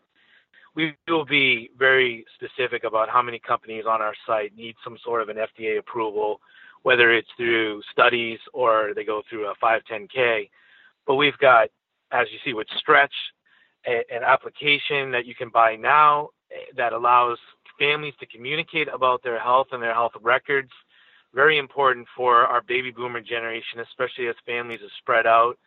We 0.76 0.96
will 1.08 1.26
be 1.26 1.72
very 1.78 2.26
specific 2.36 2.84
about 2.84 3.10
how 3.10 3.24
many 3.24 3.39
companies 3.39 3.86
on 3.89 4.02
our 4.02 4.13
site 4.28 4.56
need 4.56 4.76
some 4.84 4.98
sort 5.04 5.22
of 5.22 5.30
an 5.30 5.38
FDA 5.38 5.80
approval, 5.80 6.39
whether 6.84 7.12
it's 7.12 7.30
through 7.36 7.82
studies 7.91 8.38
or 8.54 8.91
they 8.96 9.04
go 9.04 9.24
through 9.28 9.50
a 9.50 9.56
510K. 9.56 10.50
But 11.08 11.15
we've 11.15 11.38
got, 11.39 11.70
as 12.12 12.28
you 12.32 12.38
see 12.46 12.54
with 12.54 12.67
Stretch, 12.78 13.13
a, 13.88 14.04
an 14.13 14.23
application 14.23 15.12
that 15.12 15.26
you 15.26 15.36
can 15.36 15.50
buy 15.50 15.76
now 15.76 16.30
eh, 16.52 16.56
that 16.76 16.93
allows 16.93 17.38
families 17.80 18.13
to 18.19 18.26
communicate 18.26 18.88
about 18.93 19.23
their 19.23 19.39
health 19.39 19.67
and 19.71 19.82
their 19.82 19.93
health 19.93 20.13
records. 20.21 20.71
Very 21.34 21.58
important 21.58 22.08
for 22.15 22.45
our 22.45 22.62
baby 22.62 22.91
boomer 22.91 23.21
generation, 23.21 23.80
especially 23.80 24.28
as 24.28 24.36
families 24.45 24.80
are 24.82 24.91
spread 25.00 25.28
out 25.28 25.58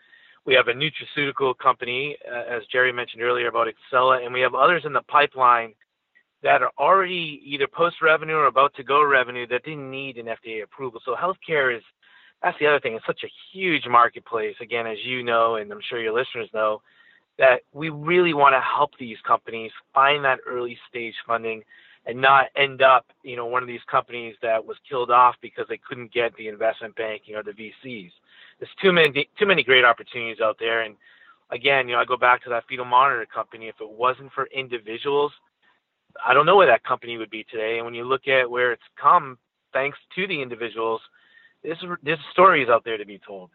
we 0.47 0.55
have 0.55 0.69
a 0.69 0.73
nutraceutical 0.73 1.57
company, 1.59 2.17
uh, 2.31 2.57
as 2.57 2.63
Jerry 2.73 2.93
mentioned 2.93 3.23
earlier 3.23 3.49
about 3.49 3.69
Excella, 3.69 4.25
and 4.25 4.33
we 4.33 4.41
have 4.41 4.55
others 4.55 4.83
in 4.85 4.93
the 4.93 5.03
pipeline 5.03 5.75
that 6.43 6.63
are 6.63 6.73
already 6.79 7.43
either 7.45 7.67
post 7.67 7.97
revenue 8.01 8.35
or 8.35 8.47
about 8.47 8.75
to 8.75 8.83
go 8.83 9.05
revenue 9.05 9.47
that 9.49 9.65
didn't 9.65 9.91
need 9.91 10.17
an 10.17 10.27
FDA 10.27 10.63
approval. 10.63 11.01
So 11.05 11.15
healthcare 11.15 11.77
is 11.77 11.83
that's 12.43 12.59
the 12.59 12.67
other 12.67 12.81
thing. 12.81 12.95
It's 12.95 13.05
such 13.05 13.23
a 13.23 13.31
huge 13.53 13.87
marketplace. 13.87 14.57
Again, 14.63 14.87
as 14.87 14.97
you 15.05 15.23
know, 15.23 15.57
and 15.57 15.71
I'm 15.71 15.81
sure 15.87 16.01
your 16.01 16.15
listeners 16.15 16.49
know, 16.55 16.81
that 17.39 17.63
we 17.73 17.89
really 17.89 18.35
want 18.35 18.55
to 18.55 18.61
help 18.61 18.93
these 18.99 19.19
companies 19.27 19.73
find 19.95 20.25
that 20.25 20.41
early 20.47 20.79
stage 20.89 21.15
funding 21.27 21.63
and 22.07 22.21
not 22.21 22.47
end 22.57 22.83
up, 22.83 23.07
you 23.23 23.37
know, 23.37 23.47
one 23.47 23.63
of 23.63 23.67
these 23.67 23.81
companies 23.91 24.35
that 24.43 24.65
was 24.65 24.77
killed 24.89 25.11
off 25.11 25.37
because 25.41 25.67
they 25.69 25.79
couldn't 25.79 26.13
get 26.13 26.35
the 26.37 26.49
investment 26.49 26.95
banking 26.97 27.35
or 27.35 27.43
the 27.43 27.53
VCs 27.53 28.11
there's 28.61 28.71
too 28.81 28.93
many 28.93 29.29
too 29.39 29.47
many 29.47 29.65
great 29.65 29.85
opportunities 29.85 30.41
out 30.41 30.57
there. 30.61 30.83
And 30.83 30.95
again, 31.51 31.89
you 31.89 31.95
know, 31.95 32.01
I 32.01 32.05
go 32.05 32.17
back 32.17 32.45
to 32.45 32.51
that 32.51 32.65
fetal 32.69 32.85
monitor 32.85 33.27
company. 33.27 33.69
If 33.69 33.81
it 33.81 33.91
wasn't 33.91 34.33
for 34.33 34.47
individuals, 34.55 35.33
I 36.25 36.35
don't 36.35 36.47
know 36.47 36.57
where 36.57 36.67
that 36.67 36.85
company 36.85 37.17
would 37.17 37.31
be 37.31 37.45
today. 37.51 37.77
And 37.77 37.87
when 37.87 37.95
you 37.95 38.05
look 38.05 38.29
at 38.29 38.49
where 38.49 38.73
it's 38.73 38.83
come, 39.01 39.39
thanks 39.73 39.99
to 40.15 40.27
the 40.27 40.41
individuals, 40.41 41.01
there's 41.65 41.83
there's 42.03 42.19
stories 42.31 42.69
out 42.69 42.85
there 42.85 42.99
to 42.99 43.07
be 43.07 43.19
told. 43.19 43.51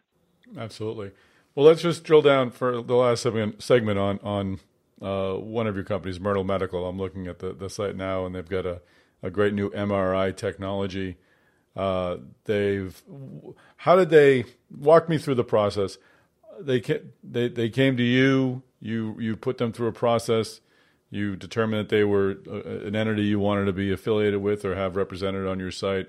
Absolutely. 0.58 1.12
Well, 1.56 1.66
let's 1.66 1.82
just 1.82 2.04
drill 2.04 2.22
down 2.22 2.52
for 2.52 2.82
the 2.82 2.94
last 2.94 3.22
segment, 3.22 3.98
on 3.98 4.20
on 4.22 4.60
uh, 5.02 5.34
one 5.34 5.66
of 5.66 5.74
your 5.74 5.84
companies, 5.84 6.20
Myrtle 6.20 6.44
Medical. 6.44 6.86
I'm 6.86 6.98
looking 6.98 7.26
at 7.26 7.40
the, 7.40 7.52
the 7.54 7.68
site 7.68 7.96
now, 7.96 8.26
and 8.26 8.34
they've 8.34 8.48
got 8.48 8.66
a, 8.66 8.82
a 9.22 9.30
great 9.30 9.54
new 9.54 9.70
MRI 9.70 10.36
technology 10.36 11.16
uh, 11.76 12.16
they've 12.44 13.02
how 13.76 13.96
did 13.96 14.08
they 14.08 14.44
walk 14.74 15.08
me 15.08 15.18
through 15.18 15.34
the 15.34 15.44
process? 15.44 15.98
They 16.58 16.80
they 17.22 17.48
they 17.48 17.68
came 17.68 17.96
to 17.98 18.02
you. 18.02 18.62
You 18.80 19.16
you 19.20 19.36
put 19.36 19.58
them 19.58 19.72
through 19.72 19.88
a 19.88 19.92
process. 19.92 20.60
You 21.10 21.36
determined 21.36 21.80
that 21.80 21.88
they 21.94 22.02
were 22.04 22.38
uh, 22.48 22.86
an 22.86 22.96
entity 22.96 23.24
you 23.24 23.38
wanted 23.38 23.66
to 23.66 23.72
be 23.72 23.92
affiliated 23.92 24.40
with 24.40 24.64
or 24.64 24.74
have 24.74 24.96
represented 24.96 25.46
on 25.46 25.60
your 25.60 25.70
site. 25.70 26.08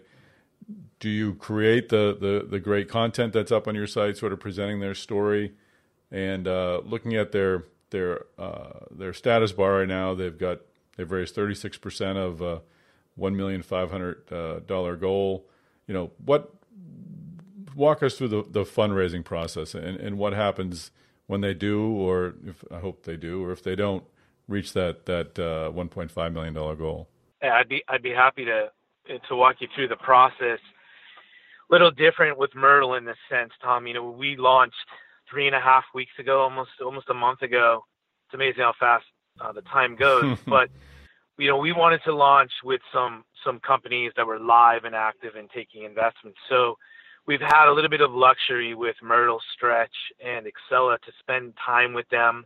Do 1.00 1.10
you 1.10 1.36
create 1.36 1.90
the 1.90 2.18
the 2.20 2.48
the 2.50 2.60
great 2.60 2.90
content 2.90 3.34
that's 3.34 3.52
up 3.52 3.68
on 3.68 3.76
your 3.76 3.88
site, 3.88 4.18
sort 4.18 4.34
of 4.34 4.40
presenting 4.40 4.80
their 4.80 4.96
story 4.96 5.54
and 6.12 6.48
uh, 6.48 6.82
looking 6.84 7.16
at 7.16 7.32
their 7.32 7.66
their 7.92 8.26
uh, 8.38 8.80
their 8.92 9.14
status 9.14 9.52
bar 9.52 9.80
right 9.80 9.88
now? 9.88 10.14
They've 10.14 10.38
got 10.38 10.60
they've 10.98 11.10
raised 11.10 11.36
thirty 11.36 11.56
six 11.56 11.78
percent 11.78 12.18
of 12.18 12.42
uh, 12.42 12.60
one 13.16 13.36
million 13.38 13.62
five 13.62 13.92
hundred 13.92 14.32
uh, 14.32 14.60
dollar 14.60 14.96
goal 14.96 15.48
you 15.88 15.94
know, 15.94 16.12
what 16.24 16.54
walk 17.76 18.04
us 18.04 18.18
through 18.18 18.28
the, 18.28 18.44
the 18.50 18.64
fundraising 18.64 19.24
process 19.24 19.74
and, 19.74 19.98
and 19.98 20.18
what 20.18 20.34
happens 20.34 20.92
when 21.28 21.42
they 21.42 21.54
do, 21.54 21.86
or 21.92 22.36
if 22.46 22.64
I 22.72 22.80
hope 22.80 23.04
they 23.04 23.18
do, 23.18 23.44
or 23.44 23.52
if 23.52 23.64
they 23.64 23.76
don't 23.76 24.04
reach 24.48 24.74
that 24.74 25.06
that 25.06 25.40
uh, 25.40 25.72
1.5 25.72 26.34
million 26.34 26.54
dollar 26.54 26.76
goal. 26.76 27.10
Yeah, 27.42 27.54
I'd 27.54 27.70
be 27.70 27.84
I'd 27.88 28.04
be 28.04 28.12
happy 28.12 28.46
to 28.46 28.72
to 29.28 29.36
walk 29.36 29.58
you 29.60 29.68
through 29.76 29.88
the 29.88 29.96
process. 29.98 30.60
A 31.70 31.74
little 31.74 31.92
different 31.92 32.38
with 32.38 32.56
Myrtle 32.56 32.96
in 32.96 33.06
this 33.06 33.18
sense, 33.30 33.52
Tom. 33.62 33.88
You 33.88 33.96
know, 33.96 34.12
we 34.12 34.38
launched 34.38 34.76
three 35.30 35.48
and 35.48 35.56
a 35.56 35.60
half 35.60 35.84
weeks 35.94 36.14
ago, 36.20 36.42
almost 36.42 36.72
almost 36.84 37.10
a 37.10 37.14
month 37.14 37.42
ago. 37.42 37.84
It's 38.26 38.34
amazing 38.34 38.62
how 38.62 38.74
fast 38.80 39.06
uh, 39.42 39.52
the 39.52 39.62
time 39.64 39.96
goes, 39.96 40.38
but 40.48 40.70
you 41.38 41.48
know, 41.48 41.58
we 41.58 41.72
wanted 41.72 42.02
to 42.06 42.16
launch 42.16 42.52
with 42.64 42.82
some 42.94 43.24
some 43.44 43.60
companies 43.60 44.12
that 44.16 44.26
were 44.26 44.40
live 44.40 44.86
and 44.86 44.96
active 44.96 45.36
and 45.36 45.50
taking 45.50 45.84
investments. 45.84 46.40
So 46.50 46.78
we've 47.28 47.42
had 47.42 47.70
a 47.70 47.74
little 47.74 47.90
bit 47.90 48.02
of 48.02 48.12
luxury 48.12 48.74
with 48.74 48.96
Myrtle 49.04 49.42
Stretch 49.54 49.96
and 50.24 50.46
Excella 50.46 51.00
to 51.02 51.12
spend 51.20 51.54
time 51.64 51.94
with 51.94 52.10
them. 52.10 52.46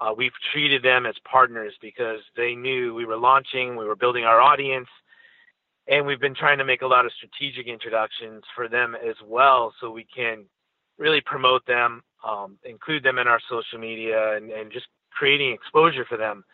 Uh, 0.00 0.12
we've 0.16 0.32
treated 0.52 0.82
them 0.82 1.06
as 1.06 1.14
partners 1.30 1.74
because 1.80 2.20
they 2.36 2.54
knew 2.54 2.94
we 2.94 3.04
were 3.04 3.16
launching, 3.16 3.76
we 3.76 3.84
were 3.84 3.94
building 3.94 4.24
our 4.24 4.40
audience, 4.40 4.88
and 5.86 6.06
we've 6.06 6.20
been 6.20 6.34
trying 6.34 6.58
to 6.58 6.64
make 6.64 6.82
a 6.82 6.86
lot 6.86 7.04
of 7.04 7.12
strategic 7.12 7.66
introductions 7.66 8.42
for 8.54 8.68
them 8.68 8.94
as 8.94 9.16
well 9.24 9.74
so 9.80 9.90
we 9.90 10.04
can 10.04 10.44
really 10.98 11.20
promote 11.20 11.66
them, 11.66 12.02
um, 12.26 12.56
include 12.64 13.02
them 13.02 13.18
in 13.18 13.26
our 13.26 13.40
social 13.50 13.78
media, 13.78 14.36
and, 14.36 14.50
and 14.50 14.72
just 14.72 14.86
creating 15.10 15.52
exposure 15.52 16.04
for 16.08 16.16
them. 16.16 16.44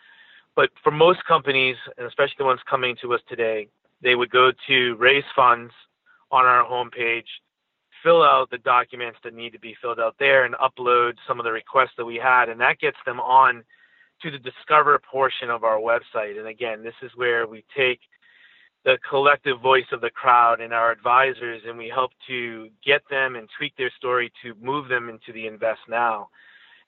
But 0.55 0.69
for 0.83 0.91
most 0.91 1.23
companies, 1.25 1.77
and 1.97 2.05
especially 2.07 2.35
the 2.39 2.45
ones 2.45 2.59
coming 2.69 2.95
to 3.01 3.13
us 3.13 3.21
today, 3.29 3.67
they 4.01 4.15
would 4.15 4.31
go 4.31 4.51
to 4.67 4.95
raise 4.95 5.23
funds 5.35 5.71
on 6.31 6.45
our 6.45 6.65
homepage, 6.65 7.27
fill 8.03 8.23
out 8.23 8.49
the 8.49 8.57
documents 8.57 9.19
that 9.23 9.33
need 9.33 9.53
to 9.53 9.59
be 9.59 9.75
filled 9.81 9.99
out 9.99 10.15
there, 10.19 10.43
and 10.43 10.55
upload 10.55 11.13
some 11.27 11.39
of 11.39 11.45
the 11.45 11.51
requests 11.51 11.91
that 11.97 12.05
we 12.05 12.15
had, 12.15 12.49
and 12.49 12.59
that 12.59 12.79
gets 12.79 12.97
them 13.05 13.19
on 13.19 13.63
to 14.21 14.31
the 14.31 14.39
discover 14.39 14.99
portion 14.99 15.49
of 15.49 15.63
our 15.63 15.77
website. 15.77 16.37
And 16.37 16.47
again, 16.47 16.83
this 16.83 16.93
is 17.01 17.11
where 17.15 17.47
we 17.47 17.63
take 17.75 17.99
the 18.83 18.97
collective 19.07 19.61
voice 19.61 19.85
of 19.91 20.01
the 20.01 20.09
crowd 20.09 20.59
and 20.59 20.73
our 20.73 20.91
advisors, 20.91 21.61
and 21.67 21.77
we 21.77 21.87
help 21.87 22.11
to 22.27 22.69
get 22.85 23.01
them 23.09 23.35
and 23.35 23.47
tweak 23.57 23.75
their 23.77 23.91
story 23.97 24.31
to 24.43 24.55
move 24.59 24.87
them 24.87 25.09
into 25.09 25.31
the 25.33 25.47
invest 25.47 25.81
now. 25.87 26.29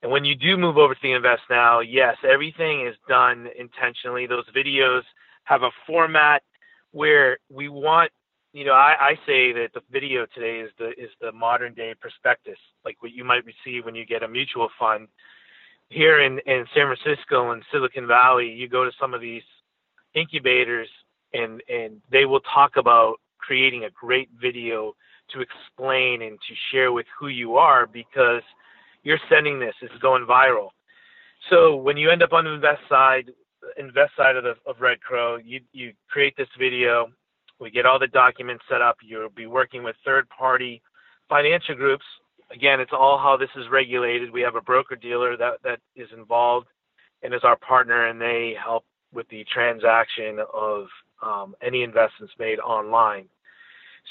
And 0.04 0.12
when 0.12 0.26
you 0.26 0.36
do 0.36 0.58
move 0.58 0.78
over 0.78 0.94
to 0.94 1.00
the 1.02 1.14
Invest 1.14 1.44
Now, 1.50 1.80
yes, 1.80 2.18
everything 2.30 2.86
is 2.86 2.96
done 3.08 3.48
intentionally. 3.58 4.28
Those 4.28 4.44
videos 4.54 5.04
have 5.46 5.64
a 5.64 5.72
format 5.88 6.44
where 6.92 7.38
we 7.50 7.70
want, 7.70 8.12
you 8.52 8.66
know, 8.66 8.74
I, 8.74 8.96
I 9.00 9.16
say 9.26 9.54
that 9.54 9.70
the 9.74 9.82
video 9.90 10.26
today 10.36 10.60
is 10.60 10.72
the 10.78 10.90
is 10.90 11.10
the 11.22 11.32
modern 11.32 11.74
day 11.74 11.96
prospectus, 12.00 12.60
like 12.84 13.02
what 13.02 13.14
you 13.14 13.24
might 13.24 13.46
receive 13.46 13.86
when 13.86 13.96
you 13.96 14.06
get 14.06 14.24
a 14.24 14.28
mutual 14.28 14.68
fund. 14.78 15.08
Here 15.88 16.20
in, 16.20 16.40
in 16.46 16.66
San 16.76 16.94
Francisco 16.94 17.52
and 17.52 17.64
Silicon 17.72 18.06
Valley, 18.06 18.52
you 18.52 18.68
go 18.68 18.84
to 18.84 18.92
some 19.00 19.14
of 19.14 19.22
these 19.22 19.44
incubators 20.16 20.90
and 21.34 21.62
and 21.70 22.02
they 22.12 22.26
will 22.26 22.42
talk 22.42 22.78
about 22.78 23.16
creating 23.38 23.84
a 23.84 23.90
great 23.90 24.30
video 24.42 24.94
to 25.32 25.42
explain 25.42 26.22
and 26.22 26.38
to 26.48 26.56
share 26.72 26.92
with 26.92 27.06
who 27.20 27.28
you 27.28 27.56
are 27.56 27.86
because– 27.88 28.44
you're 29.04 29.20
sending 29.30 29.60
this. 29.60 29.76
Is 29.82 29.90
going 30.02 30.26
viral. 30.26 30.70
So 31.50 31.76
when 31.76 31.98
you 31.98 32.10
end 32.10 32.24
up 32.24 32.34
on 32.34 32.46
the 32.46 32.54
invest 32.54 32.82
side, 32.90 33.32
invest 33.78 34.14
side 34.18 34.36
of 34.36 34.44
the 34.44 34.56
of 34.66 34.80
Red 34.80 35.02
Crow, 35.02 35.38
you 35.38 35.62
you 35.72 35.94
create 36.10 36.36
this 36.38 36.48
video. 36.58 37.08
We 37.60 37.70
get 37.70 37.86
all 37.86 38.00
the 38.00 38.08
documents 38.08 38.64
set 38.70 38.82
up. 38.82 38.98
You'll 39.04 39.30
be 39.30 39.46
working 39.46 39.84
with 39.84 39.96
third 40.04 40.28
party 40.30 40.82
financial 41.30 41.76
groups. 41.76 42.06
Again, 42.52 42.80
it's 42.80 42.92
all 42.94 43.18
how 43.18 43.38
this 43.38 43.50
is 43.56 43.70
regulated. 43.72 44.32
We 44.32 44.42
have 44.42 44.56
a 44.56 44.62
broker 44.62 44.96
dealer 44.96 45.38
that, 45.38 45.54
that 45.64 45.80
is 45.96 46.10
involved 46.16 46.68
and 47.22 47.34
is 47.34 47.44
our 47.44 47.56
partner, 47.56 48.08
and 48.08 48.20
they 48.20 48.54
help 48.62 48.84
with 49.14 49.28
the 49.30 49.46
transaction 49.52 50.40
of 50.54 50.88
um, 51.24 51.56
any 51.62 51.84
investments 51.84 52.34
made 52.38 52.60
online. 52.60 53.28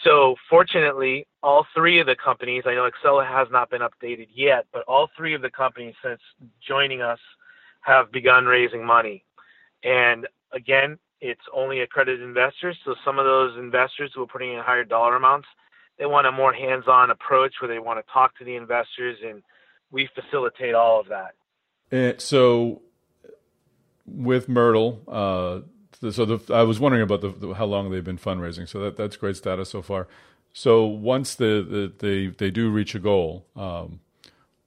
So 0.04 0.36
fortunately, 0.48 1.26
all 1.42 1.66
three 1.74 2.00
of 2.00 2.06
the 2.06 2.16
companies, 2.16 2.64
I 2.66 2.74
know 2.74 2.88
Excella 2.90 3.26
has 3.26 3.48
not 3.50 3.70
been 3.70 3.82
updated 3.82 4.28
yet, 4.34 4.66
but 4.72 4.82
all 4.88 5.08
three 5.16 5.34
of 5.34 5.42
the 5.42 5.50
companies 5.50 5.94
since 6.02 6.20
joining 6.66 7.02
us 7.02 7.18
have 7.82 8.10
begun 8.10 8.46
raising 8.46 8.84
money. 8.84 9.24
And 9.84 10.26
again, 10.52 10.98
it's 11.20 11.42
only 11.54 11.80
accredited 11.80 12.22
investors. 12.22 12.76
So 12.84 12.94
some 13.04 13.18
of 13.18 13.24
those 13.24 13.56
investors 13.56 14.12
who 14.14 14.22
are 14.22 14.26
putting 14.26 14.54
in 14.54 14.60
higher 14.60 14.84
dollar 14.84 15.16
amounts, 15.16 15.48
they 15.98 16.06
want 16.06 16.26
a 16.26 16.32
more 16.32 16.52
hands-on 16.52 17.10
approach 17.10 17.54
where 17.60 17.68
they 17.68 17.78
want 17.78 18.04
to 18.04 18.12
talk 18.12 18.36
to 18.38 18.44
the 18.44 18.56
investors, 18.56 19.18
and 19.24 19.42
we 19.90 20.08
facilitate 20.14 20.74
all 20.74 21.00
of 21.00 21.08
that. 21.08 21.34
And 21.92 22.20
so, 22.20 22.82
with 24.06 24.48
Myrtle, 24.48 25.02
uh, 25.06 25.60
so 26.10 26.24
the, 26.24 26.54
I 26.54 26.62
was 26.62 26.80
wondering 26.80 27.02
about 27.02 27.20
the, 27.20 27.28
the, 27.28 27.54
how 27.54 27.66
long 27.66 27.90
they've 27.90 28.04
been 28.04 28.18
fundraising. 28.18 28.68
So 28.68 28.80
that 28.80 28.96
that's 28.96 29.16
great 29.16 29.36
status 29.36 29.70
so 29.70 29.82
far. 29.82 30.08
So 30.52 30.84
once 30.84 31.34
the, 31.34 31.64
the 31.68 31.92
they 31.98 32.26
they 32.28 32.50
do 32.50 32.70
reach 32.70 32.94
a 32.94 32.98
goal, 32.98 33.46
um, 33.56 34.00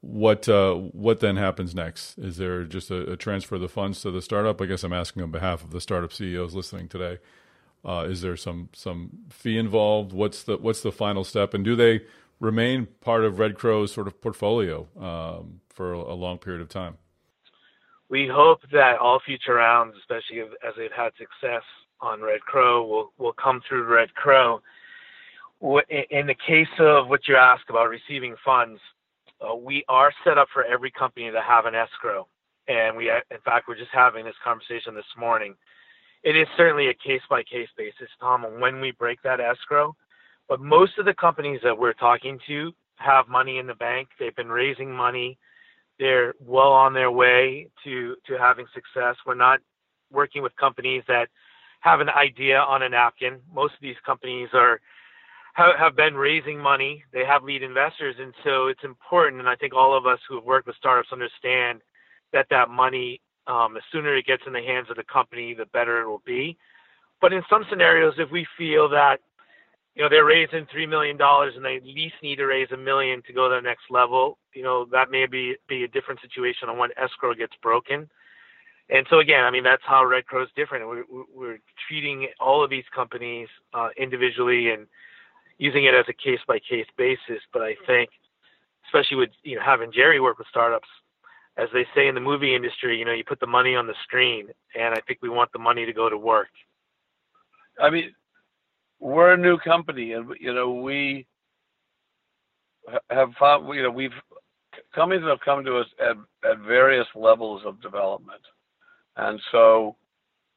what 0.02 0.48
uh, 0.48 0.74
what 0.74 1.20
then 1.20 1.36
happens 1.36 1.76
next? 1.76 2.18
Is 2.18 2.38
there 2.38 2.64
just 2.64 2.92
a, 2.92 3.12
a, 3.14 3.18
transfer 3.18 3.56
of 3.56 3.62
the 3.62 3.70
funds 3.70 4.02
to 4.02 4.12
the 4.12 4.22
startup? 4.22 4.62
I 4.62 4.66
guess 4.66 4.84
I'm 4.84 4.94
asking 4.94 5.24
on 5.24 5.32
behalf 5.32 5.64
of 5.64 5.72
the 5.72 5.82
startup 5.82 6.14
CEOs 6.14 6.56
listening 6.56 6.88
today. 6.88 7.20
Uh, 7.84 8.06
is 8.10 8.22
there 8.22 8.38
some 8.38 8.70
some 8.74 9.10
fee 9.30 9.58
involved? 9.58 10.14
What's 10.14 10.44
the 10.44 10.58
what's 10.58 10.82
the 10.82 10.92
final 10.92 11.24
step? 11.24 11.54
And 11.54 11.66
do 11.66 11.76
they 11.76 12.02
remain 12.40 12.88
part 13.02 13.24
of 13.24 13.40
Red 13.40 13.56
Crow's 13.56 13.92
sort 13.92 14.08
of 14.08 14.22
portfolio 14.22 14.88
um, 15.00 15.62
for 15.70 15.94
a 15.94 16.14
long 16.14 16.38
period 16.38 16.62
of 16.62 16.70
time? 16.70 16.98
We 18.10 18.28
hope 18.28 18.62
that 18.72 18.98
all 19.00 19.20
future 19.26 19.56
rounds, 19.56 19.96
especially 20.00 20.42
as 20.42 20.74
they've 20.78 20.92
had 20.96 21.12
success 21.18 21.64
on 22.02 22.22
Red 22.22 22.42
Crow, 22.42 22.86
will 22.86 23.12
will 23.18 23.34
come 23.34 23.62
through 23.68 23.86
Red 23.86 24.14
Crow. 24.16 24.62
In 25.62 26.28
the 26.28 26.36
case 26.48 26.68
of 26.80 27.08
what 27.08 27.28
you 27.28 27.36
asked 27.36 27.70
about 27.70 27.90
receiving 27.90 28.36
funds, 28.44 28.80
uh, 29.42 29.56
we 29.56 29.84
are 29.88 30.12
set 30.24 30.38
up 30.38 30.48
for 30.54 30.64
every 30.66 30.92
company 30.92 31.32
to 31.32 31.42
have 31.42 31.66
an 31.66 31.74
escrow, 31.74 32.28
and 32.68 32.96
we, 32.96 33.10
in 33.10 33.40
fact, 33.44 33.68
we're 33.68 33.78
just 33.78 33.92
having 33.94 34.26
this 34.26 34.36
conversation 34.44 34.94
this 34.94 35.06
morning. 35.18 35.56
It 36.24 36.36
is 36.36 36.48
certainly 36.58 36.90
a 36.90 36.94
case 36.94 37.22
by 37.30 37.44
case 37.44 37.70
basis, 37.78 38.10
Tom, 38.20 38.44
when 38.60 38.82
we 38.82 38.92
break 38.92 39.22
that 39.24 39.40
escrow. 39.40 39.96
But 40.48 40.60
most 40.60 40.98
of 40.98 41.06
the 41.06 41.14
companies 41.14 41.62
that 41.64 41.78
we're 41.78 41.94
talking 41.94 42.40
to 42.48 42.74
have 42.98 43.28
money 43.28 43.58
in 43.58 43.68
the 43.68 43.76
bank. 43.76 44.10
They've 44.20 44.36
been 44.36 44.50
raising 44.50 44.92
money 44.92 45.38
they're 46.00 46.34
well 46.40 46.72
on 46.72 46.94
their 46.94 47.12
way 47.12 47.70
to 47.84 48.16
to 48.28 48.38
having 48.38 48.66
success. 48.74 49.16
We're 49.26 49.36
not 49.36 49.60
working 50.12 50.44
with 50.44 50.56
companies 50.56 51.04
that 51.08 51.30
have 51.82 52.00
an 52.00 52.10
idea 52.10 52.60
on 52.60 52.82
a 52.84 52.90
napkin. 52.90 53.40
Most 53.54 53.74
of 53.76 53.82
these 53.82 53.96
companies 54.06 54.50
are 54.54 54.82
have, 55.56 55.96
been 55.96 56.16
raising 56.16 56.60
money. 56.60 57.04
They 57.14 57.24
have 57.26 57.44
lead 57.44 57.64
investors, 57.64 58.16
and 58.20 58.34
so 58.44 58.68
it's 58.68 58.84
important. 58.84 59.40
And 59.40 59.48
I 59.48 59.56
think 59.56 59.74
all 59.74 59.98
of 59.98 60.06
us 60.06 60.20
who 60.28 60.36
have 60.36 60.44
worked 60.44 60.68
with 60.68 60.76
startups 60.76 61.14
understand 61.14 61.82
that 62.34 62.48
that 62.50 62.70
money, 62.70 63.22
um, 63.48 63.74
the 63.74 63.82
sooner 63.92 64.18
it 64.18 64.26
gets 64.26 64.44
in 64.46 64.52
the 64.52 64.62
hands 64.62 64.88
of 64.90 64.98
the 64.98 65.04
company, 65.04 65.54
the 65.54 65.66
better 65.68 66.02
it 66.02 66.08
will 66.08 66.22
be. 66.26 66.58
But 67.22 67.32
in 67.32 67.42
some 67.50 67.64
scenarios, 67.70 68.16
if 68.18 68.30
we 68.32 68.46
feel 68.58 68.90
that 68.90 69.22
you 69.96 70.04
know 70.04 70.10
they're 70.10 70.26
raising 70.26 70.68
three 70.72 70.86
million 70.86 71.18
dollars 71.18 71.54
and 71.56 71.64
they 71.64 71.78
at 71.78 71.84
least 71.84 72.16
need 72.22 72.36
to 72.36 72.46
raise 72.46 72.70
a 72.72 72.78
million 72.78 73.22
to 73.24 73.34
go 73.34 73.50
to 73.50 73.56
the 73.56 73.62
next 73.62 73.84
level. 73.90 74.38
You 74.54 74.64
know 74.64 74.86
that 74.92 75.10
may 75.10 75.26
be 75.26 75.56
be 75.68 75.84
a 75.84 75.88
different 75.88 76.20
situation 76.22 76.70
on 76.70 76.78
when 76.78 76.90
escrow 77.02 77.34
gets 77.34 77.54
broken. 77.62 78.10
And 78.90 79.08
so 79.10 79.20
again 79.20 79.46
i 79.46 79.52
mean 79.52 79.64
that's 79.64 79.84
how 79.86 80.06
red 80.06 80.28
crow 80.28 80.44
is 80.44 80.50
different. 80.56 80.88
We're, 80.88 81.04
we're 81.34 81.60
treating 81.88 82.28
all 82.40 82.64
of 82.64 82.70
these 82.70 82.84
companies 82.94 83.48
uh, 83.74 83.90
individually 83.98 84.70
and 84.70 84.86
using 85.58 85.86
it 85.86 85.96
as 85.96 86.06
a 86.10 86.14
case 86.14 86.42
by 86.46 86.60
case 86.60 86.88
basis. 86.98 87.42
But 87.54 87.62
i 87.62 87.76
think 87.88 88.10
especially 88.86 89.18
with 89.18 89.30
you 89.44 89.56
know 89.56 89.64
having 89.66 89.92
jerry 89.92 90.20
work 90.20 90.38
with 90.38 90.48
startups 90.48 90.90
as 91.58 91.70
they 91.74 91.88
say 91.96 92.08
in 92.08 92.16
the 92.16 92.22
movie 92.22 92.54
industry 92.54 93.00
you 93.00 93.06
know 93.06 93.14
you 93.14 93.24
put 93.24 93.40
the 93.40 93.48
money 93.48 93.76
on 93.76 93.88
the 93.88 93.96
screen 94.04 94.50
and 94.78 94.94
i 94.94 95.00
think 95.08 95.20
we 95.22 95.30
want 95.30 95.52
the 95.54 95.60
money 95.60 95.86
to 95.86 95.94
go 95.94 96.10
to 96.10 96.18
work. 96.18 96.50
I 97.82 97.90
mean 97.90 98.14
we're 99.06 99.34
a 99.34 99.38
new 99.38 99.60
company, 99.60 100.14
and 100.14 100.32
you 100.40 100.52
know 100.52 100.72
we 100.72 101.28
have 103.12 103.30
found 103.40 103.74
you 103.76 103.84
know 103.84 103.92
we've 103.92 104.10
companies 104.96 105.24
have 105.28 105.40
come 105.46 105.64
to 105.64 105.78
us 105.78 105.86
at 106.00 106.18
at 106.50 106.58
various 106.60 107.06
levels 107.14 107.62
of 107.66 107.80
development, 107.84 108.42
and 109.18 109.40
so 109.52 109.96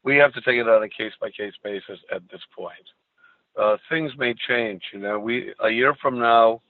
we 0.02 0.16
have 0.16 0.32
to 0.32 0.40
take 0.40 0.56
it 0.56 0.66
on 0.66 0.82
a 0.82 0.88
case 0.88 1.12
by 1.20 1.28
case 1.30 1.52
basis 1.62 1.98
at 2.10 2.22
this 2.30 2.40
point. 2.56 2.72
Uh, 3.60 3.76
things 3.90 4.12
may 4.16 4.34
change. 4.48 4.80
You 4.94 5.00
know, 5.00 5.18
we 5.18 5.52
a 5.62 5.68
year 5.68 5.94
from 6.00 6.18
now, 6.18 6.62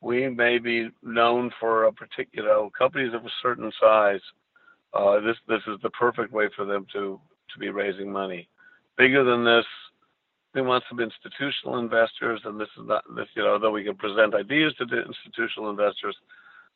we 0.00 0.28
may 0.28 0.58
be 0.58 0.88
known 1.04 1.52
for 1.60 1.84
a 1.84 1.92
particular 1.92 2.48
you 2.48 2.52
know, 2.52 2.70
companies 2.76 3.14
of 3.14 3.24
a 3.24 3.30
certain 3.42 3.70
size. 3.80 4.20
Uh, 4.92 5.20
this 5.20 5.36
this 5.46 5.62
is 5.68 5.78
the 5.84 5.90
perfect 5.90 6.32
way 6.32 6.48
for 6.56 6.64
them 6.64 6.84
to 6.94 7.20
to 7.52 7.58
be 7.60 7.68
raising 7.68 8.10
money. 8.10 8.48
Bigger 8.98 9.22
than 9.22 9.44
this, 9.44 9.66
we 10.56 10.62
want 10.62 10.84
some 10.88 11.00
institutional 11.00 11.78
investors, 11.78 12.40
and 12.44 12.58
this 12.58 12.68
is 12.78 12.86
not 12.86 13.04
this, 13.14 13.28
you 13.34 13.42
know, 13.42 13.58
though 13.58 13.70
we 13.70 13.84
can 13.84 13.94
present 13.94 14.34
ideas 14.34 14.74
to 14.78 14.86
the 14.86 15.02
institutional 15.02 15.70
investors, 15.70 16.16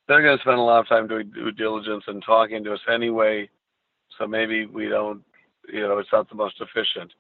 they're 0.07 0.23
going 0.23 0.37
to 0.37 0.43
spend 0.43 0.59
a 0.59 0.63
lot 0.63 0.81
of 0.81 0.89
time 0.89 1.09
doing 1.09 1.31
due 1.31 1.51
diligence 1.51 2.05
and 2.07 2.23
talking 2.23 2.63
to 2.63 2.75
us 2.75 2.81
anyway. 2.93 3.49
So 4.19 4.27
maybe 4.27 4.67
we 4.67 4.89
don't, 4.89 5.23
you 5.73 5.81
know, 5.81 5.99
it's 5.99 6.13
not 6.13 6.29
the 6.29 6.35
most 6.35 6.57
efficient. 6.61 7.13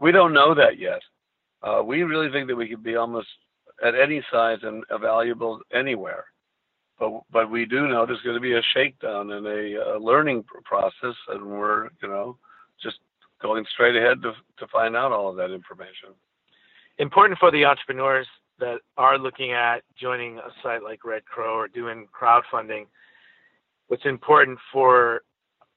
We 0.00 0.10
don't 0.10 0.32
know 0.32 0.54
that 0.54 0.78
yet. 0.78 1.00
Uh, 1.62 1.82
we 1.82 2.02
really 2.02 2.30
think 2.30 2.48
that 2.48 2.56
we 2.56 2.68
could 2.68 2.82
be 2.82 2.96
almost 2.96 3.28
at 3.84 3.94
any 3.94 4.22
size 4.32 4.58
and 4.62 4.84
valuable 5.00 5.60
anywhere. 5.74 6.24
But 6.98 7.12
but 7.30 7.50
we 7.50 7.66
do 7.66 7.88
know 7.88 8.06
there's 8.06 8.22
going 8.22 8.36
to 8.36 8.40
be 8.40 8.54
a 8.54 8.62
shakedown 8.74 9.32
and 9.32 9.46
a, 9.46 9.96
a 9.96 9.98
learning 9.98 10.44
process, 10.64 11.14
and 11.28 11.44
we're 11.44 11.90
you 12.02 12.08
know 12.08 12.38
just 12.82 12.96
going 13.46 13.64
straight 13.72 13.96
ahead 13.96 14.22
to, 14.22 14.32
to 14.58 14.66
find 14.72 14.96
out 14.96 15.12
all 15.12 15.28
of 15.28 15.36
that 15.36 15.52
information. 15.52 16.10
Important 16.98 17.38
for 17.38 17.50
the 17.50 17.64
entrepreneurs 17.64 18.26
that 18.58 18.78
are 18.96 19.18
looking 19.18 19.52
at 19.52 19.82
joining 20.00 20.38
a 20.38 20.50
site 20.62 20.82
like 20.82 21.04
Red 21.04 21.24
Crow 21.24 21.54
or 21.54 21.68
doing 21.68 22.06
crowdfunding. 22.18 22.86
What's 23.88 24.06
important 24.06 24.58
for 24.72 25.22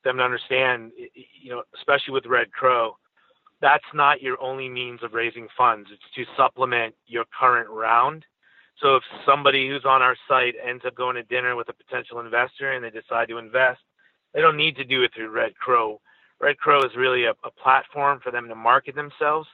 them 0.03 0.17
to 0.17 0.23
understand, 0.23 0.91
you 1.13 1.51
know, 1.51 1.63
especially 1.75 2.13
with 2.13 2.25
Red 2.25 2.51
Crow, 2.51 2.95
that's 3.61 3.83
not 3.93 4.21
your 4.21 4.41
only 4.41 4.69
means 4.69 5.03
of 5.03 5.13
raising 5.13 5.47
funds. 5.57 5.89
It's 5.91 6.01
to 6.15 6.23
supplement 6.37 6.95
your 7.05 7.25
current 7.37 7.69
round. 7.69 8.23
So 8.81 8.95
if 8.95 9.03
somebody 9.25 9.67
who's 9.67 9.83
on 9.83 10.01
our 10.01 10.15
site 10.27 10.55
ends 10.65 10.85
up 10.87 10.95
going 10.95 11.15
to 11.17 11.23
dinner 11.23 11.57
with 11.57 11.67
a 11.67 11.73
potential 11.73 12.21
investor 12.21 12.71
and 12.71 12.83
they 12.83 12.89
decide 12.89 13.27
to 13.27 13.37
invest, 13.37 13.81
they 14.33 14.39
don't 14.41 14.55
need 14.55 14.77
to 14.77 14.85
do 14.85 15.03
it 15.03 15.11
through 15.13 15.31
Red 15.31 15.55
Crow. 15.55 15.99
Red 16.39 16.57
Crow 16.57 16.83
is 16.83 16.95
really 16.95 17.25
a, 17.25 17.31
a 17.43 17.51
platform 17.51 18.19
for 18.23 18.31
them 18.31 18.47
to 18.47 18.55
market 18.55 18.95
themselves. 18.95 19.47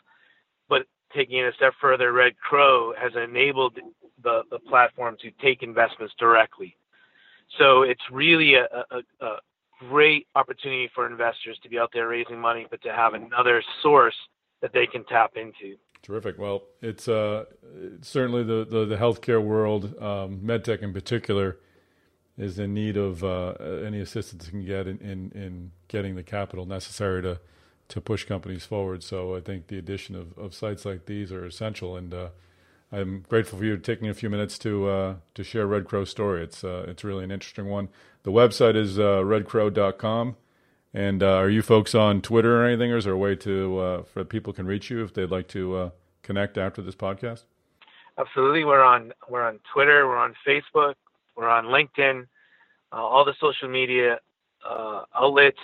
But 0.70 0.84
taking 1.16 1.40
it 1.40 1.46
a 1.46 1.54
step 1.54 1.74
further, 1.80 2.12
Red 2.12 2.38
Crow 2.38 2.94
has 3.00 3.14
enabled 3.16 3.78
the, 4.24 4.44
the 4.50 4.60
platform 4.60 5.18
to 5.22 5.32
take 5.42 5.64
investments 5.64 6.14
directly. 6.20 6.76
So 7.58 7.84
it's 7.84 8.02
really 8.12 8.56
a, 8.56 8.66
a, 8.92 9.26
a 9.26 9.38
great 9.80 10.28
opportunity 10.36 10.90
for 10.94 11.06
investors 11.06 11.60
to 11.64 11.70
be 11.70 11.78
out 11.78 11.90
there 11.94 12.08
raising 12.08 12.40
money, 12.40 12.66
but 12.70 12.82
to 12.84 12.92
have 12.92 13.14
another 13.14 13.64
source 13.82 14.16
that 14.62 14.74
they 14.74 14.88
can 14.88 15.04
tap 15.06 15.34
into. 15.36 15.76
Terrific. 16.02 16.38
Well, 16.38 16.64
it's 16.82 17.08
uh, 17.08 17.46
certainly 18.02 18.44
the, 18.44 18.66
the, 18.70 18.86
the 18.86 18.96
healthcare 18.96 19.44
world, 19.44 20.00
um, 20.02 20.40
medtech 20.44 20.82
in 20.82 20.94
particular, 20.94 21.58
is 22.38 22.60
in 22.60 22.74
need 22.74 22.98
of 22.98 23.24
uh, 23.24 23.54
any 23.86 24.00
assistance 24.00 24.48
it 24.48 24.52
can 24.52 24.66
get 24.66 24.88
in, 24.88 24.98
in, 25.00 25.32
in, 25.34 25.72
getting 25.88 26.16
the 26.16 26.24
capital 26.24 26.66
necessary 26.66 27.22
to 27.22 27.40
to 27.88 28.02
push 28.02 28.26
companies 28.26 28.66
forward. 28.66 29.04
So 29.04 29.36
I 29.36 29.42
think 29.42 29.68
the 29.68 29.78
addition 29.78 30.16
of, 30.16 30.36
of 30.40 30.56
sites 30.56 30.86
like 30.86 31.06
these 31.06 31.32
are 31.32 31.46
essential, 31.46 31.96
and 31.96 32.14
uh, 32.14 32.30
I'm 32.92 33.24
grateful 33.30 33.60
for 33.60 33.66
you 33.66 33.78
taking 33.78 34.10
a 34.10 34.14
few 34.14 34.30
minutes 34.30 34.58
to 34.60 34.88
uh, 34.88 35.16
to 35.36 35.44
share 35.44 35.68
Red 35.68 35.86
Crow's 35.86 36.10
story. 36.10 36.44
It's 36.44 36.64
uh, 36.64 36.86
it's 36.88 37.04
really 37.04 37.24
an 37.24 37.32
interesting 37.32 37.68
one. 37.68 37.90
The 38.24 38.32
website 38.32 38.76
is 38.76 38.98
uh, 38.98 39.22
redcrow.com. 39.22 40.38
And 40.94 41.22
uh, 41.22 41.34
are 41.36 41.50
you 41.50 41.62
folks 41.62 41.94
on 41.94 42.22
Twitter 42.22 42.62
or 42.62 42.66
anything, 42.66 42.90
or 42.90 42.96
is 42.96 43.04
there 43.04 43.12
a 43.12 43.18
way 43.18 43.36
to 43.36 44.06
for 44.14 44.24
people 44.24 44.54
can 44.54 44.66
reach 44.66 44.90
you 44.90 45.04
if 45.04 45.14
they'd 45.14 45.30
like 45.30 45.50
to 45.50 45.92
connect 46.24 46.58
after 46.58 46.82
this 46.82 46.96
podcast? 46.96 47.44
Absolutely, 48.18 48.64
we're 48.64 48.82
on 48.82 49.12
we're 49.28 49.46
on 49.46 49.60
Twitter, 49.74 50.08
we're 50.08 50.18
on 50.18 50.34
Facebook, 50.48 50.96
we're 51.36 51.50
on 51.50 51.66
LinkedIn, 51.66 52.26
uh, 52.92 52.96
all 52.96 53.26
the 53.26 53.34
social 53.40 53.70
media 53.70 54.20
uh, 54.68 55.04
outlets. 55.16 55.60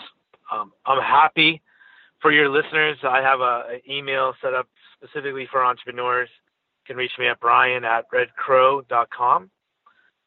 Um, 0.51 0.71
I'm 0.85 1.01
happy 1.01 1.61
for 2.21 2.31
your 2.31 2.49
listeners, 2.49 2.97
I 3.03 3.21
have 3.21 3.41
an 3.41 3.81
email 3.89 4.33
set 4.41 4.53
up 4.53 4.67
specifically 4.95 5.47
for 5.51 5.65
entrepreneurs. 5.65 6.29
You 6.81 6.93
can 6.93 6.97
reach 6.97 7.11
me 7.17 7.27
at 7.27 7.39
brian 7.39 7.83
at 7.83 8.05
redcrow.com. 8.11 9.49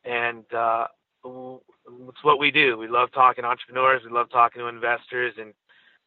And 0.05 0.45
uh, 0.53 0.86
it's 1.24 2.24
what 2.24 2.38
we 2.38 2.51
do. 2.51 2.76
We 2.76 2.88
love 2.88 3.11
talking 3.12 3.45
entrepreneurs. 3.45 4.03
We 4.05 4.11
love 4.11 4.28
talking 4.30 4.61
to 4.61 4.66
investors 4.66 5.34
and 5.38 5.55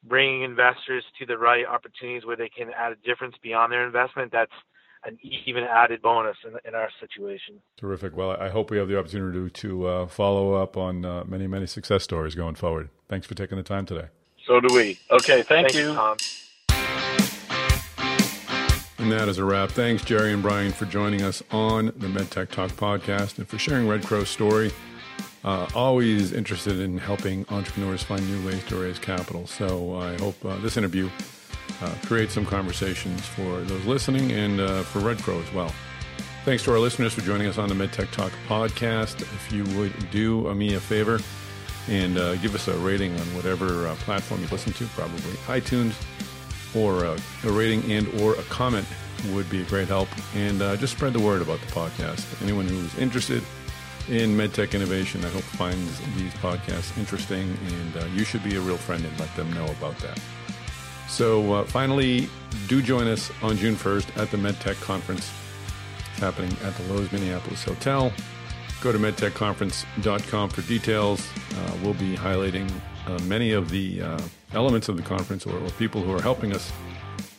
bringing 0.03 0.43
investors 0.43 1.03
to 1.19 1.25
the 1.25 1.37
right 1.37 1.65
opportunities 1.65 2.25
where 2.25 2.35
they 2.35 2.49
can 2.49 2.69
add 2.77 2.91
a 2.91 3.07
difference 3.07 3.35
beyond 3.41 3.71
their 3.71 3.85
investment. 3.85 4.31
That's 4.31 4.51
an 5.03 5.17
even 5.45 5.63
added 5.63 6.01
bonus 6.01 6.37
in, 6.45 6.53
in 6.67 6.75
our 6.75 6.89
situation. 6.99 7.55
Terrific. 7.77 8.15
Well, 8.15 8.31
I 8.31 8.49
hope 8.49 8.71
we 8.71 8.77
have 8.77 8.87
the 8.87 8.97
opportunity 8.97 9.49
to 9.49 9.87
uh, 9.87 10.07
follow 10.07 10.53
up 10.53 10.77
on 10.77 11.05
uh, 11.05 11.23
many, 11.25 11.47
many 11.47 11.65
success 11.67 12.03
stories 12.03 12.35
going 12.35 12.55
forward. 12.55 12.89
Thanks 13.07 13.27
for 13.27 13.35
taking 13.35 13.57
the 13.57 13.63
time 13.63 13.85
today. 13.85 14.07
So 14.45 14.59
do 14.59 14.73
we. 14.73 14.99
Okay, 15.11 15.43
thank 15.43 15.71
Thanks, 15.71 15.75
you. 15.75 15.93
Tom. 15.93 16.17
And 18.99 19.11
that 19.11 19.29
is 19.29 19.37
a 19.37 19.45
wrap. 19.45 19.69
Thanks, 19.69 20.03
Jerry 20.03 20.33
and 20.33 20.41
Brian, 20.41 20.71
for 20.71 20.85
joining 20.85 21.21
us 21.21 21.43
on 21.51 21.87
the 21.87 22.07
MedTech 22.07 22.49
Talk 22.49 22.71
podcast 22.71 23.37
and 23.37 23.47
for 23.47 23.57
sharing 23.57 23.87
Red 23.87 24.03
Crow's 24.03 24.29
story. 24.29 24.71
Uh, 25.43 25.67
always 25.75 26.33
interested 26.33 26.79
in 26.79 26.97
helping 26.97 27.45
entrepreneurs 27.49 28.03
find 28.03 28.27
new 28.27 28.45
ways 28.45 28.63
to 28.65 28.75
raise 28.75 28.99
capital. 28.99 29.47
So 29.47 29.95
I 29.95 30.17
hope 30.17 30.43
uh, 30.43 30.57
this 30.57 30.75
interview 30.75 31.09
uh, 31.81 31.93
creates 32.05 32.33
some 32.33 32.45
conversations 32.45 33.25
for 33.25 33.61
those 33.61 33.85
listening 33.85 34.31
and 34.31 34.59
uh, 34.59 34.83
for 34.83 34.99
Red 34.99 35.19
Crow 35.19 35.39
as 35.39 35.53
well. 35.53 35.73
Thanks 36.45 36.63
to 36.63 36.71
our 36.71 36.79
listeners 36.79 37.13
for 37.13 37.21
joining 37.21 37.47
us 37.47 37.57
on 37.57 37.67
the 37.67 37.75
MedTech 37.75 38.11
Talk 38.11 38.31
podcast. 38.47 39.21
If 39.21 39.51
you 39.51 39.63
would 39.77 40.09
do 40.11 40.53
me 40.53 40.75
a 40.75 40.79
favor 40.79 41.19
and 41.89 42.17
uh, 42.17 42.35
give 42.37 42.55
us 42.55 42.67
a 42.67 42.77
rating 42.77 43.13
on 43.13 43.35
whatever 43.35 43.87
uh, 43.87 43.95
platform 43.95 44.41
you 44.41 44.47
listen 44.47 44.73
to, 44.73 44.85
probably 44.87 45.19
iTunes, 45.47 45.93
or 46.75 47.03
a, 47.05 47.17
a 47.43 47.51
rating 47.51 47.91
and 47.91 48.07
or 48.21 48.33
a 48.35 48.43
comment 48.43 48.85
would 49.31 49.49
be 49.49 49.61
a 49.61 49.65
great 49.65 49.87
help. 49.87 50.09
And 50.35 50.61
uh, 50.61 50.75
just 50.77 50.93
spread 50.93 51.13
the 51.13 51.19
word 51.19 51.41
about 51.41 51.59
the 51.61 51.67
podcast. 51.67 52.41
Anyone 52.41 52.67
who's 52.67 52.97
interested 52.97 53.43
in 54.09 54.37
medtech 54.37 54.73
innovation, 54.73 55.23
I 55.25 55.29
hope 55.29 55.43
finds 55.43 55.99
these 56.15 56.33
podcasts 56.35 56.97
interesting, 56.97 57.57
and 57.67 57.97
uh, 57.97 58.05
you 58.07 58.23
should 58.23 58.43
be 58.43 58.55
a 58.55 58.61
real 58.61 58.77
friend 58.77 59.03
and 59.03 59.19
let 59.19 59.35
them 59.35 59.51
know 59.53 59.65
about 59.65 59.97
that. 59.99 60.19
So 61.07 61.53
uh, 61.53 61.63
finally, 61.65 62.29
do 62.67 62.81
join 62.81 63.07
us 63.07 63.31
on 63.41 63.57
June 63.57 63.75
1st 63.75 64.17
at 64.17 64.31
the 64.31 64.37
MedTech 64.37 64.79
Conference. 64.81 65.31
It's 66.11 66.19
happening 66.19 66.51
at 66.63 66.75
the 66.75 66.83
Loews 66.83 67.11
Minneapolis 67.11 67.63
Hotel. 67.63 68.11
Go 68.81 68.91
to 68.91 68.99
medtechconference.com 68.99 70.49
for 70.49 70.61
details. 70.61 71.27
Uh, 71.55 71.77
we'll 71.83 71.93
be 71.95 72.15
highlighting 72.15 72.69
uh, 73.07 73.17
many 73.23 73.51
of 73.51 73.69
the 73.69 74.01
uh, 74.01 74.21
elements 74.53 74.89
of 74.89 74.97
the 74.97 75.03
conference 75.03 75.45
or, 75.45 75.57
or, 75.57 75.69
people 75.71 76.01
who 76.01 76.13
are 76.13 76.21
helping 76.21 76.53
us 76.53 76.71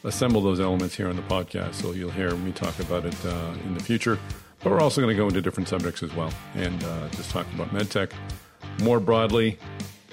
assemble 0.05 0.41
those 0.41 0.61
elements 0.61 0.95
here 0.95 1.09
on 1.09 1.17
the 1.17 1.23
podcast. 1.23 1.75
So 1.75 1.93
you'll 1.93 2.11
hear 2.11 2.35
me 2.37 2.53
talk 2.53 2.79
about 2.81 3.05
it 3.05 3.27
uh, 3.27 3.53
in 3.65 3.75
the 3.75 3.83
future. 3.83 4.19
But 4.63 4.73
we're 4.73 4.81
also 4.81 5.01
going 5.01 5.15
to 5.15 5.21
go 5.21 5.29
into 5.29 5.41
different 5.41 5.69
subjects 5.69 6.03
as 6.03 6.15
well 6.15 6.33
and 6.55 6.83
uh, 6.83 7.09
just 7.11 7.31
talk 7.31 7.47
about 7.55 7.69
medtech 7.69 8.11
more 8.83 8.99
broadly. 8.99 9.59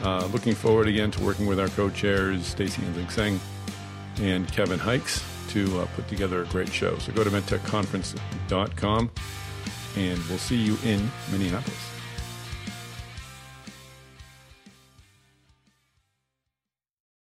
Uh, 0.01 0.27
looking 0.33 0.53
forward 0.53 0.87
again 0.87 1.09
to 1.11 1.23
working 1.23 1.45
with 1.45 1.59
our 1.59 1.69
co-chairs, 1.69 2.45
Stacy 2.45 2.81
Enxing 2.81 3.11
Seng 3.11 3.39
and 4.19 4.51
Kevin 4.51 4.79
Hykes, 4.79 5.23
to 5.49 5.79
uh, 5.79 5.85
put 5.95 6.07
together 6.07 6.41
a 6.41 6.45
great 6.47 6.71
show. 6.71 6.97
So 6.97 7.11
go 7.13 7.23
to 7.23 7.29
medtechconference.com 7.29 9.11
and 9.97 10.19
we'll 10.27 10.37
see 10.37 10.57
you 10.57 10.77
in 10.83 11.09
Minneapolis. 11.31 11.84